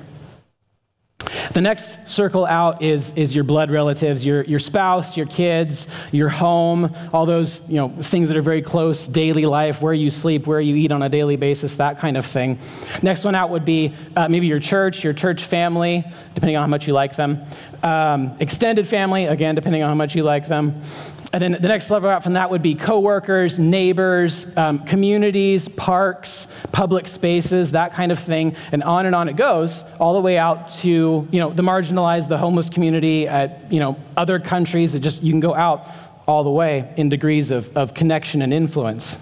The 1.55 1.61
next 1.61 2.09
circle 2.09 2.45
out 2.45 2.81
is, 2.81 3.11
is 3.15 3.33
your 3.33 3.45
blood 3.45 3.71
relatives, 3.71 4.25
your, 4.25 4.43
your 4.43 4.59
spouse, 4.59 5.15
your 5.15 5.25
kids, 5.25 5.87
your 6.11 6.27
home, 6.27 6.93
all 7.13 7.25
those 7.25 7.61
you 7.69 7.77
know, 7.77 7.87
things 7.87 8.27
that 8.27 8.37
are 8.37 8.41
very 8.41 8.61
close, 8.61 9.07
daily 9.07 9.45
life, 9.45 9.81
where 9.81 9.93
you 9.93 10.09
sleep, 10.09 10.47
where 10.47 10.59
you 10.59 10.75
eat 10.75 10.91
on 10.91 11.01
a 11.01 11.07
daily 11.07 11.37
basis, 11.37 11.77
that 11.77 11.97
kind 11.97 12.17
of 12.17 12.25
thing. 12.25 12.59
Next 13.01 13.23
one 13.23 13.35
out 13.35 13.51
would 13.51 13.63
be 13.63 13.93
uh, 14.17 14.27
maybe 14.27 14.47
your 14.47 14.59
church, 14.59 15.01
your 15.01 15.13
church 15.13 15.45
family, 15.45 16.03
depending 16.33 16.57
on 16.57 16.63
how 16.63 16.67
much 16.67 16.87
you 16.87 16.93
like 16.93 17.15
them. 17.15 17.41
Um, 17.83 18.35
extended 18.41 18.85
family, 18.85 19.27
again, 19.27 19.55
depending 19.55 19.81
on 19.81 19.87
how 19.87 19.95
much 19.95 20.13
you 20.13 20.23
like 20.23 20.49
them. 20.49 20.81
And 21.33 21.41
then 21.41 21.51
the 21.53 21.67
next 21.67 21.89
level 21.89 22.09
out 22.09 22.23
from 22.23 22.33
that 22.33 22.49
would 22.49 22.61
be 22.61 22.75
coworkers, 22.75 23.59
neighbors, 23.59 24.45
um, 24.57 24.79
communities, 24.85 25.67
parks, 25.67 26.47
public 26.71 27.07
spaces, 27.07 27.71
that 27.71 27.93
kind 27.93 28.11
of 28.11 28.19
thing, 28.19 28.55
and 28.71 28.83
on 28.83 29.05
and 29.05 29.13
on 29.13 29.27
it 29.27 29.35
goes, 29.35 29.83
all 29.99 30.13
the 30.13 30.21
way 30.21 30.37
out 30.37 30.69
to 30.69 31.27
you 31.29 31.39
know 31.39 31.51
the 31.51 31.63
marginalized, 31.63 32.29
the 32.29 32.37
homeless 32.37 32.69
community, 32.69 33.27
at 33.27 33.71
you 33.71 33.79
know 33.79 33.97
other 34.15 34.39
countries. 34.39 34.95
It 34.95 35.01
just 35.01 35.23
you 35.23 35.31
can 35.31 35.41
go 35.41 35.53
out 35.53 35.87
all 36.27 36.43
the 36.43 36.49
way 36.49 36.93
in 36.97 37.09
degrees 37.09 37.51
of, 37.51 37.75
of 37.77 37.93
connection 37.93 38.41
and 38.41 38.53
influence. 38.53 39.17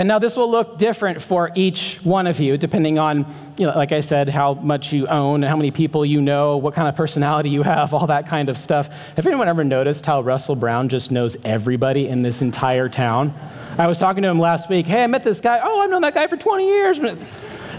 And 0.00 0.08
now 0.08 0.18
this 0.18 0.34
will 0.34 0.50
look 0.50 0.78
different 0.78 1.20
for 1.20 1.50
each 1.54 1.98
one 2.02 2.26
of 2.26 2.40
you, 2.40 2.56
depending 2.56 2.98
on, 2.98 3.26
you 3.58 3.66
know, 3.66 3.76
like 3.76 3.92
I 3.92 4.00
said, 4.00 4.28
how 4.28 4.54
much 4.54 4.94
you 4.94 5.06
own, 5.06 5.42
how 5.42 5.56
many 5.56 5.70
people 5.70 6.06
you 6.06 6.22
know, 6.22 6.56
what 6.56 6.72
kind 6.72 6.88
of 6.88 6.96
personality 6.96 7.50
you 7.50 7.62
have, 7.62 7.92
all 7.92 8.06
that 8.06 8.26
kind 8.26 8.48
of 8.48 8.56
stuff. 8.56 8.88
Have 9.16 9.26
anyone 9.26 9.46
ever 9.46 9.62
noticed 9.62 10.06
how 10.06 10.22
Russell 10.22 10.56
Brown 10.56 10.88
just 10.88 11.10
knows 11.10 11.36
everybody 11.44 12.08
in 12.08 12.22
this 12.22 12.40
entire 12.40 12.88
town? 12.88 13.34
I 13.76 13.88
was 13.88 13.98
talking 13.98 14.22
to 14.22 14.30
him 14.30 14.38
last 14.38 14.70
week. 14.70 14.86
Hey, 14.86 15.04
I 15.04 15.06
met 15.06 15.22
this 15.22 15.42
guy. 15.42 15.60
Oh, 15.62 15.80
I've 15.80 15.90
known 15.90 16.00
that 16.00 16.14
guy 16.14 16.26
for 16.28 16.38
20 16.38 16.66
years. 16.66 16.98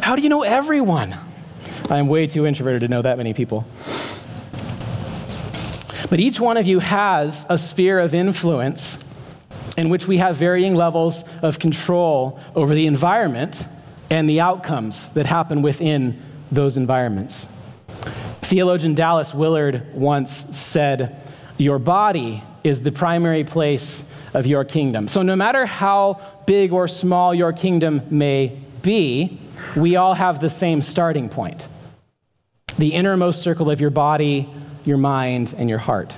How 0.01 0.15
do 0.15 0.21
you 0.21 0.29
know 0.29 0.43
everyone? 0.43 1.15
I'm 1.89 2.07
way 2.07 2.27
too 2.27 2.45
introverted 2.45 2.81
to 2.81 2.87
know 2.87 3.01
that 3.01 3.17
many 3.17 3.33
people. 3.33 3.65
But 6.07 6.19
each 6.19 6.39
one 6.39 6.57
of 6.57 6.67
you 6.67 6.77
has 6.77 7.47
a 7.49 7.57
sphere 7.57 7.97
of 7.97 8.13
influence 8.13 9.03
in 9.77 9.89
which 9.89 10.07
we 10.07 10.17
have 10.17 10.35
varying 10.35 10.75
levels 10.75 11.23
of 11.41 11.59
control 11.59 12.39
over 12.55 12.73
the 12.73 12.87
environment 12.87 13.65
and 14.09 14.29
the 14.29 14.41
outcomes 14.41 15.09
that 15.13 15.25
happen 15.25 15.61
within 15.61 16.21
those 16.51 16.77
environments. 16.77 17.47
Theologian 18.41 18.95
Dallas 18.95 19.33
Willard 19.33 19.93
once 19.93 20.31
said, 20.57 21.15
Your 21.57 21.79
body 21.79 22.43
is 22.63 22.83
the 22.83 22.91
primary 22.91 23.43
place 23.43 24.03
of 24.33 24.45
your 24.45 24.65
kingdom. 24.65 25.07
So, 25.07 25.21
no 25.21 25.35
matter 25.35 25.65
how 25.65 26.19
big 26.45 26.73
or 26.73 26.87
small 26.87 27.33
your 27.33 27.53
kingdom 27.53 28.01
may 28.09 28.59
be, 28.81 29.39
we 29.75 29.95
all 29.95 30.13
have 30.13 30.39
the 30.39 30.49
same 30.49 30.81
starting 30.81 31.29
point 31.29 31.67
the 32.77 32.93
innermost 32.93 33.41
circle 33.41 33.69
of 33.69 33.79
your 33.79 33.89
body, 33.89 34.49
your 34.85 34.97
mind, 34.97 35.53
and 35.57 35.69
your 35.69 35.77
heart. 35.77 36.13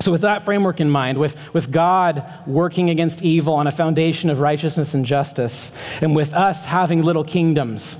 So, 0.00 0.10
with 0.10 0.22
that 0.22 0.46
framework 0.46 0.80
in 0.80 0.88
mind, 0.88 1.18
with, 1.18 1.52
with 1.52 1.70
God 1.70 2.24
working 2.46 2.88
against 2.88 3.22
evil 3.22 3.52
on 3.52 3.66
a 3.66 3.70
foundation 3.70 4.30
of 4.30 4.40
righteousness 4.40 4.94
and 4.94 5.04
justice, 5.04 5.72
and 6.00 6.16
with 6.16 6.32
us 6.32 6.64
having 6.64 7.02
little 7.02 7.22
kingdoms, 7.22 7.98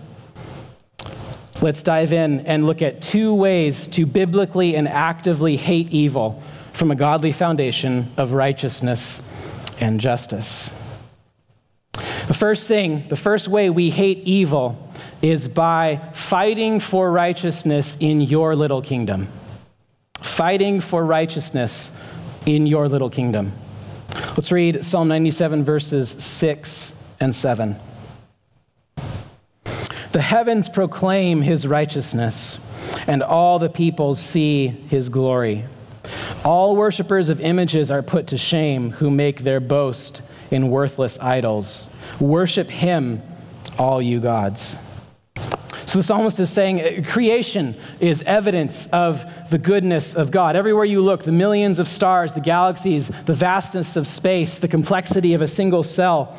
let's 1.61 1.83
dive 1.83 2.15
in 2.15 2.41
and 2.47 2.67
look 2.67 2.81
at 2.81 3.03
two 3.03 3.35
ways 3.35 3.87
to 3.89 4.07
biblically 4.07 4.77
and 4.77 4.89
actively 4.89 5.59
hate 5.59 5.91
evil 5.91 6.43
from 6.73 6.91
a 6.91 6.95
godly 6.95 7.33
foundation 7.33 8.11
of 8.17 8.33
righteousness 8.33 9.21
and 9.79 10.01
justice. 10.01 10.71
The 11.93 12.35
first 12.35 12.67
thing, 12.67 13.07
the 13.09 13.17
first 13.17 13.47
way 13.47 13.69
we 13.69 13.91
hate 13.91 14.19
evil 14.25 14.91
is 15.21 15.49
by 15.49 16.01
fighting 16.15 16.81
for 16.81 17.13
righteousness 17.13 17.99
in 18.01 18.23
your 18.23 18.57
little 18.57 18.81
kingdom 18.81 19.29
fighting 20.23 20.81
for 20.81 21.05
righteousness 21.05 21.93
in 22.47 22.67
your 22.67 22.89
little 22.89 23.11
kingdom. 23.11 23.53
Let's 24.37 24.53
read 24.53 24.85
Psalm 24.85 25.09
97, 25.09 25.65
verses 25.65 26.11
6 26.11 26.95
and 27.21 27.35
7. 27.35 27.77
The 30.13 30.21
heavens 30.21 30.69
proclaim 30.69 31.43
his 31.43 31.67
righteousness, 31.67 32.59
and 33.07 33.23
all 33.23 33.59
the 33.59 33.69
peoples 33.69 34.19
see 34.21 34.69
his 34.69 35.09
glory. 35.09 35.65
All 36.45 36.75
worshippers 36.75 37.29
of 37.29 37.41
images 37.41 37.91
are 37.91 38.03
put 38.03 38.27
to 38.29 38.39
shame 38.39 38.91
who 38.93 39.11
make 39.11 39.43
their 39.43 39.61
boast 39.61 40.23
in 40.51 40.71
worthless 40.71 41.19
idols. 41.21 41.89
Worship 42.19 42.69
him, 42.69 43.23
all 43.79 44.03
you 44.03 44.21
gods. 44.21 44.77
So 45.91 45.99
the 45.99 46.05
psalmist 46.05 46.39
is 46.39 46.51
saying 46.51 46.81
uh, 46.81 47.03
creation 47.05 47.75
is 47.99 48.23
evidence 48.23 48.87
of 48.93 49.25
the 49.51 49.59
goodness 49.59 50.15
of 50.15 50.31
God. 50.31 50.55
Everywhere 50.55 50.85
you 50.85 51.01
look, 51.01 51.25
the 51.25 51.33
millions 51.33 51.81
of 51.81 51.89
stars, 51.89 52.33
the 52.33 52.41
galaxies, 52.41 53.09
the 53.09 53.33
vastness 53.33 53.97
of 53.97 54.07
space, 54.07 54.61
the 54.61 54.69
complexity 54.69 55.35
of 55.35 55.43
a 55.43 55.49
single 55.49 55.83
cell. 55.83 56.39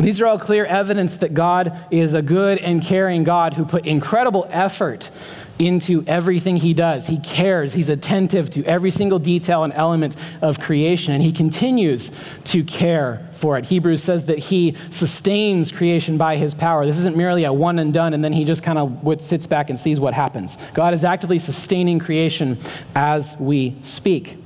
These 0.00 0.22
are 0.22 0.26
all 0.26 0.38
clear 0.38 0.64
evidence 0.64 1.18
that 1.18 1.34
God 1.34 1.76
is 1.90 2.14
a 2.14 2.22
good 2.22 2.56
and 2.60 2.80
caring 2.82 3.24
God 3.24 3.52
who 3.52 3.66
put 3.66 3.84
incredible 3.84 4.46
effort 4.48 5.10
into 5.58 6.04
everything 6.06 6.56
he 6.56 6.74
does. 6.74 7.06
He 7.06 7.18
cares, 7.18 7.74
he's 7.74 7.88
attentive 7.88 8.50
to 8.50 8.64
every 8.64 8.90
single 8.90 9.18
detail 9.18 9.64
and 9.64 9.72
element 9.72 10.16
of 10.40 10.60
creation, 10.60 11.14
and 11.14 11.22
he 11.22 11.32
continues 11.32 12.10
to 12.44 12.62
care 12.64 13.28
for 13.32 13.58
it. 13.58 13.66
Hebrews 13.66 14.02
says 14.02 14.26
that 14.26 14.38
he 14.38 14.76
sustains 14.90 15.72
creation 15.72 16.18
by 16.18 16.36
his 16.36 16.54
power. 16.54 16.86
This 16.86 16.98
isn't 16.98 17.16
merely 17.16 17.44
a 17.44 17.52
one 17.52 17.78
and 17.78 17.92
done, 17.92 18.14
and 18.14 18.22
then 18.22 18.32
he 18.32 18.44
just 18.44 18.62
kind 18.62 18.78
of 18.78 19.20
sits 19.20 19.46
back 19.46 19.70
and 19.70 19.78
sees 19.78 19.98
what 19.98 20.14
happens. 20.14 20.56
God 20.74 20.94
is 20.94 21.04
actively 21.04 21.38
sustaining 21.38 21.98
creation 21.98 22.58
as 22.94 23.36
we 23.38 23.76
speak. 23.82 24.36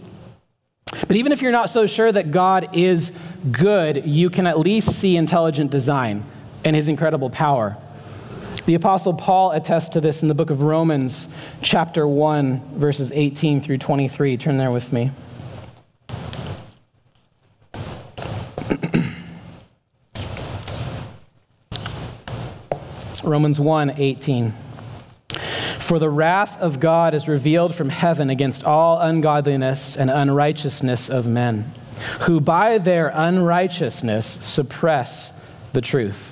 But 1.07 1.17
even 1.17 1.33
if 1.33 1.41
you're 1.41 1.53
not 1.53 1.71
so 1.71 1.87
sure 1.87 2.13
that 2.13 2.31
God 2.31 2.69
is 2.75 3.13
good, 3.51 4.07
you 4.07 4.31
can 4.31 4.47
at 4.47 4.59
least 4.59 4.93
see 4.93 5.17
intelligent 5.17 5.71
design 5.71 6.25
and 6.65 6.77
his 6.77 6.89
incredible 6.89 7.31
power. 7.31 7.77
The 8.65 8.77
Apostle 8.77 9.15
Paul 9.15 9.51
attests 9.51 9.89
to 9.91 10.01
this 10.01 10.23
in 10.23 10.29
the 10.29 10.35
book 10.35 10.51
of 10.51 10.63
Romans, 10.63 11.37
chapter 11.63 12.07
1, 12.07 12.77
verses 12.77 13.11
18 13.11 13.61
through 13.61 13.79
23. 13.79 14.37
Turn 14.37 14.57
there 14.57 14.71
with 14.71 14.93
me. 14.93 15.11
Romans 23.25 23.59
1 23.59 23.95
18. 23.97 24.53
For 25.81 25.99
the 25.99 26.09
wrath 26.09 26.57
of 26.61 26.79
God 26.79 27.15
is 27.15 27.27
revealed 27.27 27.75
from 27.75 27.89
heaven 27.89 28.31
against 28.31 28.63
all 28.63 29.01
ungodliness 29.01 29.97
and 29.97 30.09
unrighteousness 30.09 31.11
of 31.11 31.27
men, 31.27 31.69
who 32.21 32.41
by 32.41 32.79
their 32.79 33.11
unrighteousness 33.13 34.25
suppress 34.25 35.33
the 35.73 35.81
truth. 35.81 36.32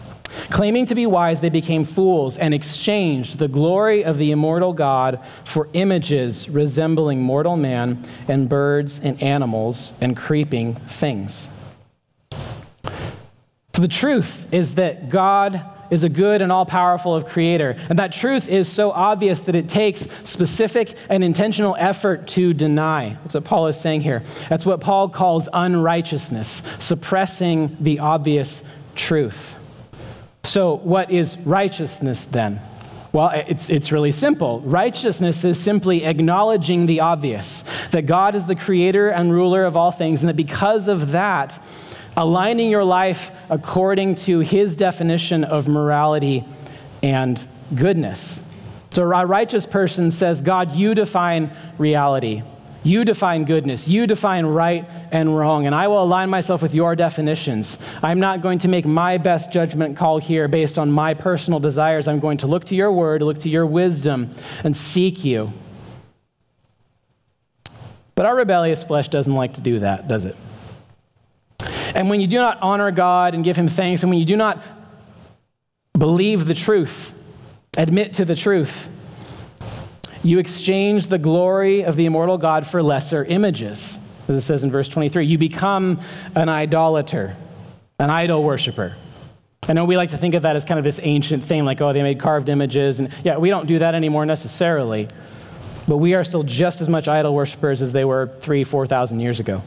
Claiming 0.51 0.85
to 0.87 0.95
be 0.95 1.05
wise, 1.05 1.39
they 1.39 1.49
became 1.49 1.85
fools 1.85 2.37
and 2.37 2.53
exchanged 2.53 3.39
the 3.39 3.47
glory 3.47 4.03
of 4.03 4.17
the 4.17 4.31
immortal 4.31 4.73
God 4.73 5.23
for 5.45 5.69
images 5.71 6.49
resembling 6.49 7.21
mortal 7.21 7.55
man 7.55 8.03
and 8.27 8.49
birds 8.49 8.99
and 8.99 9.21
animals 9.23 9.93
and 10.01 10.15
creeping 10.15 10.75
things. 10.75 11.47
So 12.33 13.81
the 13.81 13.87
truth 13.87 14.53
is 14.53 14.75
that 14.75 15.07
God 15.07 15.63
is 15.89 16.03
a 16.03 16.09
good 16.09 16.41
and 16.41 16.51
all 16.51 16.65
powerful 16.65 17.15
of 17.15 17.27
creator. 17.27 17.77
And 17.89 17.97
that 17.99 18.11
truth 18.11 18.49
is 18.49 18.67
so 18.67 18.91
obvious 18.91 19.41
that 19.41 19.55
it 19.55 19.69
takes 19.69 20.07
specific 20.25 20.95
and 21.07 21.23
intentional 21.23 21.77
effort 21.79 22.27
to 22.29 22.53
deny. 22.53 23.17
That's 23.21 23.35
what 23.35 23.45
Paul 23.45 23.67
is 23.67 23.79
saying 23.79 24.01
here. 24.01 24.23
That's 24.49 24.65
what 24.65 24.81
Paul 24.81 25.07
calls 25.07 25.47
unrighteousness, 25.53 26.61
suppressing 26.79 27.77
the 27.79 27.99
obvious 27.99 28.63
truth. 28.95 29.55
So, 30.43 30.75
what 30.77 31.11
is 31.11 31.37
righteousness 31.39 32.25
then? 32.25 32.59
Well, 33.13 33.29
it's, 33.29 33.69
it's 33.69 33.91
really 33.91 34.11
simple. 34.11 34.61
Righteousness 34.61 35.43
is 35.43 35.59
simply 35.59 36.05
acknowledging 36.05 36.85
the 36.85 37.01
obvious 37.01 37.63
that 37.91 38.05
God 38.05 38.35
is 38.35 38.47
the 38.47 38.55
creator 38.55 39.09
and 39.09 39.31
ruler 39.33 39.65
of 39.65 39.75
all 39.75 39.91
things, 39.91 40.21
and 40.21 40.29
that 40.29 40.35
because 40.37 40.87
of 40.87 41.11
that, 41.11 41.59
aligning 42.15 42.69
your 42.69 42.85
life 42.85 43.31
according 43.49 44.15
to 44.15 44.39
his 44.39 44.75
definition 44.75 45.43
of 45.43 45.67
morality 45.67 46.45
and 47.03 47.45
goodness. 47.75 48.43
So, 48.91 49.03
a 49.03 49.25
righteous 49.25 49.65
person 49.65 50.09
says, 50.09 50.41
God, 50.41 50.75
you 50.75 50.95
define 50.95 51.51
reality. 51.77 52.43
You 52.83 53.05
define 53.05 53.43
goodness. 53.43 53.87
You 53.87 54.07
define 54.07 54.45
right 54.45 54.89
and 55.11 55.37
wrong, 55.37 55.67
and 55.67 55.75
I 55.75 55.87
will 55.87 56.01
align 56.01 56.29
myself 56.29 56.61
with 56.61 56.73
your 56.73 56.95
definitions. 56.95 57.77
I'm 58.01 58.19
not 58.19 58.41
going 58.41 58.59
to 58.59 58.67
make 58.67 58.85
my 58.85 59.17
best 59.17 59.51
judgment 59.51 59.97
call 59.97 60.17
here 60.17 60.47
based 60.47 60.79
on 60.79 60.91
my 60.91 61.13
personal 61.13 61.59
desires. 61.59 62.07
I'm 62.07 62.19
going 62.19 62.39
to 62.39 62.47
look 62.47 62.65
to 62.65 62.75
your 62.75 62.91
word, 62.91 63.21
look 63.21 63.39
to 63.39 63.49
your 63.49 63.65
wisdom, 63.65 64.29
and 64.63 64.75
seek 64.75 65.23
you. 65.23 65.53
But 68.15 68.25
our 68.25 68.35
rebellious 68.35 68.83
flesh 68.83 69.07
doesn't 69.07 69.33
like 69.33 69.53
to 69.53 69.61
do 69.61 69.79
that, 69.79 70.07
does 70.07 70.25
it? 70.25 70.35
And 71.95 72.09
when 72.09 72.21
you 72.21 72.27
do 72.27 72.37
not 72.37 72.61
honor 72.61 72.91
God 72.91 73.35
and 73.35 73.43
give 73.43 73.55
him 73.55 73.67
thanks, 73.67 74.03
and 74.03 74.09
when 74.09 74.19
you 74.19 74.25
do 74.25 74.37
not 74.37 74.63
believe 75.97 76.45
the 76.45 76.53
truth, 76.53 77.13
admit 77.77 78.13
to 78.13 78.25
the 78.25 78.35
truth, 78.35 78.89
you 80.23 80.39
exchange 80.39 81.07
the 81.07 81.17
glory 81.17 81.83
of 81.83 81.95
the 81.95 82.05
immortal 82.05 82.37
God 82.37 82.67
for 82.67 82.83
lesser 82.83 83.23
images, 83.25 83.99
as 84.27 84.35
it 84.35 84.41
says 84.41 84.63
in 84.63 84.71
verse 84.71 84.87
23. 84.87 85.25
You 85.25 85.37
become 85.37 85.99
an 86.35 86.49
idolater, 86.49 87.35
an 87.99 88.09
idol 88.09 88.43
worshiper. 88.43 88.95
I 89.67 89.73
know 89.73 89.85
we 89.85 89.97
like 89.97 90.09
to 90.09 90.17
think 90.17 90.33
of 90.33 90.43
that 90.43 90.55
as 90.55 90.65
kind 90.65 90.79
of 90.79 90.83
this 90.83 90.99
ancient 91.03 91.43
thing, 91.43 91.65
like, 91.65 91.81
oh, 91.81 91.93
they 91.93 92.01
made 92.01 92.19
carved 92.19 92.49
images. 92.49 92.99
And 92.99 93.09
yeah, 93.23 93.37
we 93.37 93.49
don't 93.49 93.67
do 93.67 93.79
that 93.79 93.95
anymore 93.95 94.25
necessarily. 94.25 95.07
But 95.87 95.97
we 95.97 96.13
are 96.13 96.23
still 96.23 96.43
just 96.43 96.81
as 96.81 96.89
much 96.89 97.07
idol 97.07 97.33
worshippers 97.33 97.81
as 97.81 97.91
they 97.91 98.05
were 98.05 98.27
three, 98.39 98.63
4,000 98.63 99.19
years 99.19 99.39
ago. 99.39 99.63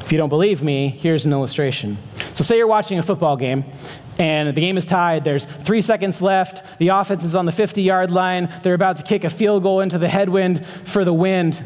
If 0.00 0.12
you 0.12 0.18
don't 0.18 0.28
believe 0.28 0.62
me, 0.62 0.88
here's 0.88 1.26
an 1.26 1.32
illustration. 1.32 1.96
So, 2.34 2.44
say 2.44 2.58
you're 2.58 2.66
watching 2.66 2.98
a 2.98 3.02
football 3.02 3.36
game 3.36 3.64
and 4.18 4.48
the 4.48 4.60
game 4.60 4.76
is 4.76 4.86
tied. 4.86 5.24
There's 5.24 5.44
three 5.44 5.82
seconds 5.82 6.22
left. 6.22 6.78
The 6.78 6.88
offense 6.88 7.24
is 7.24 7.34
on 7.34 7.46
the 7.46 7.52
50 7.52 7.82
yard 7.82 8.10
line. 8.10 8.48
They're 8.62 8.74
about 8.74 8.96
to 8.96 9.02
kick 9.02 9.24
a 9.24 9.30
field 9.30 9.62
goal 9.62 9.80
into 9.80 9.98
the 9.98 10.08
headwind 10.08 10.64
for 10.64 11.04
the 11.04 11.12
wind, 11.12 11.62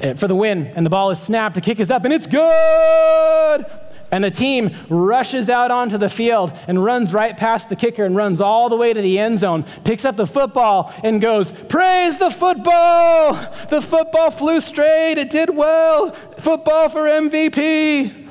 eh, 0.00 0.14
for 0.14 0.28
the 0.28 0.36
win. 0.36 0.68
And 0.68 0.86
the 0.86 0.90
ball 0.90 1.10
is 1.10 1.18
snapped. 1.18 1.54
The 1.54 1.60
kick 1.60 1.80
is 1.80 1.90
up, 1.90 2.04
and 2.04 2.14
it's 2.14 2.26
good. 2.26 3.66
And 4.12 4.24
the 4.24 4.30
team 4.30 4.74
rushes 4.88 5.48
out 5.48 5.70
onto 5.70 5.96
the 5.96 6.08
field 6.08 6.52
and 6.66 6.82
runs 6.82 7.12
right 7.14 7.36
past 7.36 7.68
the 7.68 7.76
kicker 7.76 8.04
and 8.04 8.16
runs 8.16 8.40
all 8.40 8.68
the 8.68 8.76
way 8.76 8.92
to 8.92 9.00
the 9.00 9.18
end 9.20 9.38
zone, 9.38 9.64
picks 9.84 10.04
up 10.04 10.16
the 10.16 10.26
football 10.26 10.92
and 11.04 11.20
goes, 11.20 11.52
Praise 11.52 12.18
the 12.18 12.30
football! 12.30 13.34
The 13.68 13.80
football 13.80 14.32
flew 14.32 14.60
straight. 14.60 15.16
It 15.16 15.30
did 15.30 15.50
well. 15.50 16.10
Football 16.10 16.88
for 16.88 17.02
MVP. 17.02 18.29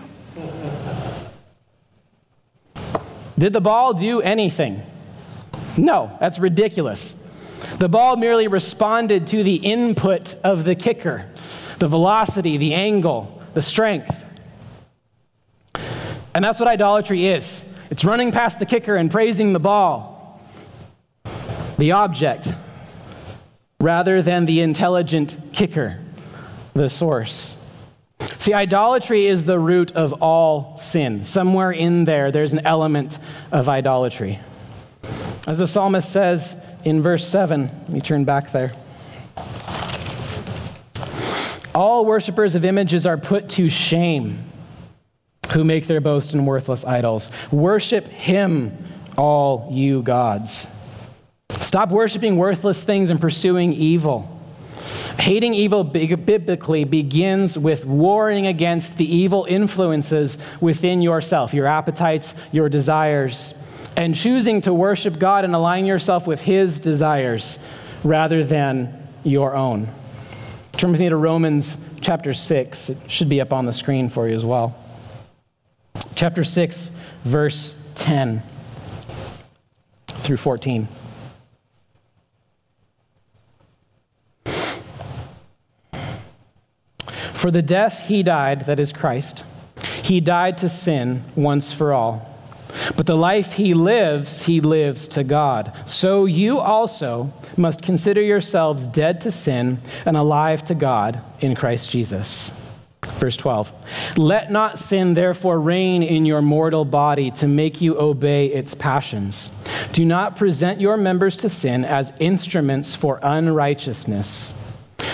Did 3.39 3.53
the 3.53 3.61
ball 3.61 3.93
do 3.93 4.21
anything? 4.21 4.83
No, 5.77 6.15
that's 6.19 6.39
ridiculous. 6.39 7.13
The 7.77 7.87
ball 7.87 8.17
merely 8.17 8.49
responded 8.49 9.27
to 9.27 9.43
the 9.43 9.55
input 9.55 10.35
of 10.43 10.65
the 10.65 10.75
kicker 10.75 11.29
the 11.79 11.87
velocity, 11.87 12.57
the 12.57 12.73
angle, 12.73 13.41
the 13.53 13.61
strength. 13.61 14.25
And 16.35 16.43
that's 16.43 16.59
what 16.59 16.67
idolatry 16.67 17.27
is 17.27 17.63
it's 17.89 18.03
running 18.03 18.33
past 18.33 18.59
the 18.59 18.65
kicker 18.65 18.97
and 18.97 19.09
praising 19.09 19.53
the 19.53 19.59
ball, 19.59 20.41
the 21.77 21.93
object, 21.93 22.53
rather 23.79 24.21
than 24.21 24.43
the 24.43 24.59
intelligent 24.59 25.37
kicker, 25.53 25.99
the 26.73 26.89
source. 26.89 27.58
See, 28.19 28.53
idolatry 28.53 29.25
is 29.25 29.45
the 29.45 29.59
root 29.59 29.91
of 29.91 30.21
all 30.21 30.77
sin. 30.77 31.23
Somewhere 31.23 31.71
in 31.71 32.05
there, 32.05 32.31
there's 32.31 32.53
an 32.53 32.65
element 32.65 33.19
of 33.51 33.67
idolatry. 33.67 34.39
As 35.47 35.57
the 35.57 35.67
psalmist 35.67 36.11
says 36.11 36.63
in 36.85 37.01
verse 37.01 37.27
7, 37.27 37.63
let 37.63 37.89
me 37.89 38.01
turn 38.01 38.25
back 38.25 38.51
there. 38.51 38.71
All 41.75 42.05
worshippers 42.05 42.55
of 42.55 42.65
images 42.65 43.05
are 43.05 43.17
put 43.17 43.49
to 43.49 43.69
shame 43.69 44.43
who 45.51 45.63
make 45.63 45.87
their 45.87 46.01
boast 46.01 46.33
in 46.33 46.45
worthless 46.45 46.85
idols. 46.85 47.31
Worship 47.51 48.07
him, 48.07 48.77
all 49.17 49.67
you 49.71 50.01
gods. 50.01 50.67
Stop 51.59 51.89
worshiping 51.89 52.37
worthless 52.37 52.83
things 52.83 53.09
and 53.09 53.19
pursuing 53.19 53.73
evil. 53.73 54.38
Hating 55.19 55.53
evil 55.53 55.83
biblically 55.83 56.85
begins 56.85 57.57
with 57.57 57.85
warring 57.85 58.47
against 58.47 58.97
the 58.97 59.03
evil 59.03 59.45
influences 59.49 60.37
within 60.61 61.01
yourself, 61.01 61.53
your 61.53 61.67
appetites, 61.67 62.35
your 62.53 62.69
desires, 62.69 63.53
and 63.97 64.15
choosing 64.15 64.61
to 64.61 64.73
worship 64.73 65.19
God 65.19 65.43
and 65.43 65.53
align 65.53 65.85
yourself 65.85 66.25
with 66.25 66.41
His 66.41 66.79
desires 66.79 67.59
rather 68.05 68.45
than 68.45 69.07
your 69.25 69.55
own. 69.57 69.89
Turn 70.77 70.91
with 70.91 71.01
me 71.01 71.09
to 71.09 71.17
Romans 71.17 71.77
chapter 71.99 72.33
6. 72.33 72.89
It 72.89 72.97
should 73.09 73.27
be 73.27 73.41
up 73.41 73.51
on 73.51 73.65
the 73.65 73.73
screen 73.73 74.07
for 74.07 74.25
you 74.25 74.35
as 74.35 74.45
well. 74.45 74.73
Chapter 76.15 76.45
6, 76.45 76.91
verse 77.25 77.77
10 77.95 78.41
through 80.07 80.37
14. 80.37 80.87
For 87.39 87.51
the 87.51 87.61
death 87.61 88.01
he 88.07 88.21
died, 88.21 88.65
that 88.65 88.81
is 88.81 88.91
Christ, 88.91 89.45
he 90.03 90.19
died 90.19 90.57
to 90.57 90.67
sin 90.67 91.23
once 91.37 91.71
for 91.71 91.93
all. 91.93 92.27
But 92.97 93.05
the 93.05 93.15
life 93.15 93.53
he 93.53 93.73
lives, 93.73 94.41
he 94.41 94.59
lives 94.59 95.07
to 95.07 95.23
God. 95.23 95.71
So 95.85 96.25
you 96.25 96.59
also 96.59 97.31
must 97.55 97.81
consider 97.81 98.21
yourselves 98.21 98.87
dead 98.87 99.21
to 99.21 99.31
sin 99.31 99.79
and 100.05 100.17
alive 100.17 100.65
to 100.65 100.75
God 100.75 101.21
in 101.39 101.55
Christ 101.55 101.89
Jesus. 101.89 102.51
Verse 103.19 103.37
12 103.37 104.17
Let 104.17 104.51
not 104.51 104.77
sin 104.77 105.13
therefore 105.13 105.61
reign 105.61 106.03
in 106.03 106.25
your 106.25 106.41
mortal 106.41 106.83
body 106.83 107.31
to 107.31 107.47
make 107.47 107.79
you 107.79 107.97
obey 107.97 108.47
its 108.47 108.73
passions. 108.73 109.49
Do 109.93 110.03
not 110.03 110.35
present 110.35 110.81
your 110.81 110.97
members 110.97 111.37
to 111.37 111.47
sin 111.47 111.85
as 111.85 112.11
instruments 112.19 112.95
for 112.97 113.17
unrighteousness 113.23 114.58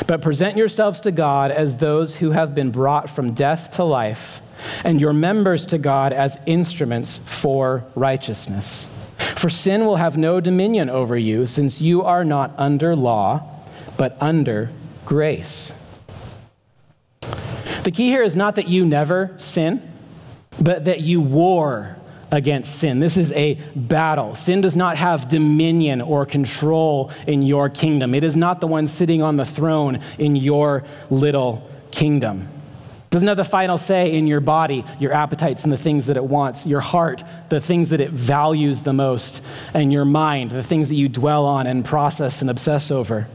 but 0.08 0.22
present 0.22 0.58
yourselves 0.58 1.00
to 1.02 1.12
God 1.12 1.52
as 1.52 1.78
those 1.78 2.16
who 2.16 2.32
have 2.32 2.54
been 2.56 2.72
brought 2.72 3.10
from 3.10 3.34
death 3.34 3.76
to 3.76 3.84
life, 3.84 4.42
and 4.84 5.02
your 5.02 5.14
members 5.14 5.66
to 5.68 5.78
God 5.78 6.14
as 6.14 6.38
instruments 6.46 7.18
for 7.18 7.84
righteousness. 7.96 8.90
For 9.36 9.50
sin 9.50 9.86
will 9.86 9.98
have 9.98 10.18
no 10.18 10.40
dominion 10.40 10.90
over 10.90 11.18
you, 11.18 11.46
since 11.48 11.82
you 11.82 12.04
are 12.04 12.24
not 12.24 12.54
under 12.58 12.96
law, 12.96 13.48
but 13.98 14.18
under 14.22 14.72
grace. 15.06 15.74
The 17.84 17.92
key 17.92 18.08
here 18.08 18.24
is 18.24 18.36
not 18.36 18.56
that 18.56 18.68
you 18.68 18.86
never 18.86 19.34
sin, 19.38 19.82
but 20.60 20.86
that 20.86 21.02
you 21.02 21.22
war 21.22 21.98
against 22.36 22.78
sin. 22.80 23.00
This 23.00 23.18
is 23.18 23.32
a 23.32 23.56
battle. 23.76 24.36
Sin 24.36 24.62
does 24.62 24.76
not 24.76 24.98
have 24.98 25.30
dominion 25.30 26.02
or 26.02 26.26
control 26.26 27.12
in 27.26 27.42
your 27.42 27.70
kingdom, 27.70 28.14
it 28.14 28.24
is 28.24 28.38
not 28.38 28.62
the 28.62 28.68
one 28.68 28.88
sitting 28.88 29.22
on 29.22 29.38
the 29.38 29.46
throne 29.46 30.00
in 30.18 30.36
your 30.36 30.84
little 31.10 31.68
kingdom. 31.92 32.50
Doesn't 33.10 33.28
have 33.30 33.38
the 33.38 33.46
final 33.46 33.78
say 33.78 34.12
in 34.12 34.28
your 34.28 34.42
body, 34.42 34.84
your 35.00 35.14
appetites 35.14 35.64
and 35.64 35.72
the 35.72 35.78
things 35.78 36.08
that 36.08 36.18
it 36.18 36.24
wants, 36.26 36.66
your 36.66 36.82
heart, 36.82 37.24
the 37.48 37.62
things 37.62 37.90
that 37.90 38.02
it 38.02 38.12
values 38.12 38.84
the 38.84 38.92
most, 38.92 39.42
and 39.74 39.94
your 39.94 40.04
mind, 40.04 40.52
the 40.52 40.64
things 40.64 40.90
that 40.90 40.96
you 40.96 41.08
dwell 41.08 41.46
on 41.46 41.66
and 41.66 41.86
process 41.86 42.42
and 42.42 42.50
obsess 42.50 42.92
over. 42.92 43.28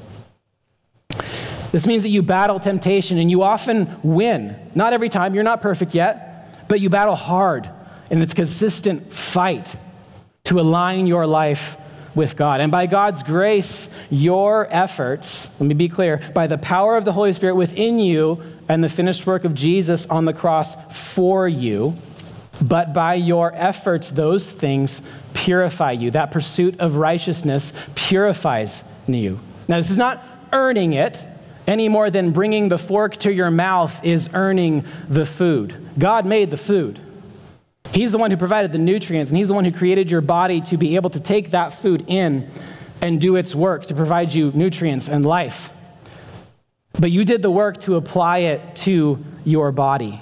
This 1.73 1.87
means 1.87 2.03
that 2.03 2.11
you 2.11 2.21
battle 2.21 2.61
temptation 2.61 3.17
and 3.17 3.31
you 3.31 3.43
often 3.43 3.89
win. 4.03 4.59
Not 4.75 4.93
every 4.93 5.09
time, 5.09 5.35
you're 5.35 5.45
not 5.45 5.63
perfect 5.63 5.95
yet, 5.95 6.67
but 6.69 6.81
you 6.81 6.91
battle 6.91 7.15
hard. 7.15 7.71
And 8.11 8.23
it's 8.23 8.35
consistent 8.35 9.13
fight 9.13 9.77
to 10.45 10.61
align 10.61 11.07
your 11.07 11.27
life 11.27 11.77
with 12.15 12.37
God. 12.37 12.61
And 12.61 12.73
by 12.73 12.87
God's 12.87 13.23
grace, 13.23 13.89
your 14.11 14.67
efforts, 14.71 15.59
let 15.61 15.67
me 15.67 15.75
be 15.75 15.89
clear, 15.89 16.21
by 16.35 16.47
the 16.49 16.59
power 16.59 16.97
of 16.97 17.05
the 17.05 17.13
Holy 17.13 17.33
Spirit 17.33 17.55
within 17.55 17.99
you 17.99 18.43
and 18.69 18.83
the 18.83 18.89
finished 18.89 19.27
work 19.27 19.45
of 19.45 19.55
Jesus 19.55 20.07
on 20.07 20.25
the 20.25 20.33
cross 20.33 20.77
for 21.17 21.47
you, 21.49 21.95
but 22.61 22.93
by 22.93 23.15
your 23.15 23.55
efforts, 23.55 24.11
those 24.11 24.51
things 24.51 25.03
purify 25.35 25.93
you. 25.93 26.11
That 26.11 26.31
pursuit 26.31 26.79
of 26.81 26.97
righteousness 26.97 27.73
purifies 27.95 28.85
you. 29.07 29.39
Now, 29.69 29.77
this 29.77 29.91
is 29.91 29.99
not 29.99 30.23
earning 30.53 30.95
it, 30.95 31.25
any 31.67 31.89
more 31.89 32.11
than 32.11 32.33
bringing 32.33 32.69
the 32.69 32.79
fork 32.79 33.17
to 33.19 33.33
your 33.33 33.51
mouth 33.51 34.05
is 34.05 34.29
earning 34.35 34.85
the 35.09 35.25
food. 35.25 35.75
God 35.99 36.27
made 36.27 36.51
the 36.51 36.57
food. 36.57 37.01
He's 37.93 38.13
the 38.13 38.19
one 38.19 38.31
who 38.31 38.37
provided 38.37 38.73
the 38.73 38.79
nutrients, 38.79 39.31
and 39.31 39.39
He's 39.39 39.49
the 39.49 39.55
one 39.55 39.65
who 39.65 39.73
created 39.73 40.11
your 40.11 40.21
body 40.21 40.61
to 40.63 40.77
be 40.77 40.97
able 40.97 41.11
to 41.11 41.21
take 41.21 41.51
that 41.51 41.73
food 41.73 42.05
in 42.07 42.49
and 43.03 43.21
do 43.21 43.37
its 43.37 43.55
work 43.55 43.87
to 43.87 43.95
provide 43.95 44.33
you 44.33 44.53
nutrients 44.53 45.09
and 45.09 45.25
life. 45.25 45.73
But 46.93 47.11
you 47.11 47.25
did 47.25 47.43
the 47.43 47.51
work 47.51 47.81
to 47.83 47.97
apply 47.97 48.39
it 48.39 48.77
to 48.77 49.25
your 49.45 49.73
body. 49.73 50.21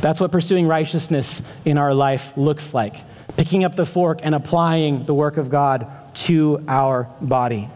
That's 0.00 0.20
what 0.20 0.32
pursuing 0.32 0.66
righteousness 0.66 1.42
in 1.64 1.78
our 1.78 1.94
life 1.94 2.36
looks 2.36 2.72
like 2.72 2.96
picking 3.36 3.64
up 3.64 3.74
the 3.74 3.86
fork 3.86 4.20
and 4.22 4.34
applying 4.34 5.06
the 5.06 5.14
work 5.14 5.36
of 5.36 5.48
God 5.48 5.86
to 6.14 6.62
our 6.68 7.08
body. 7.20 7.70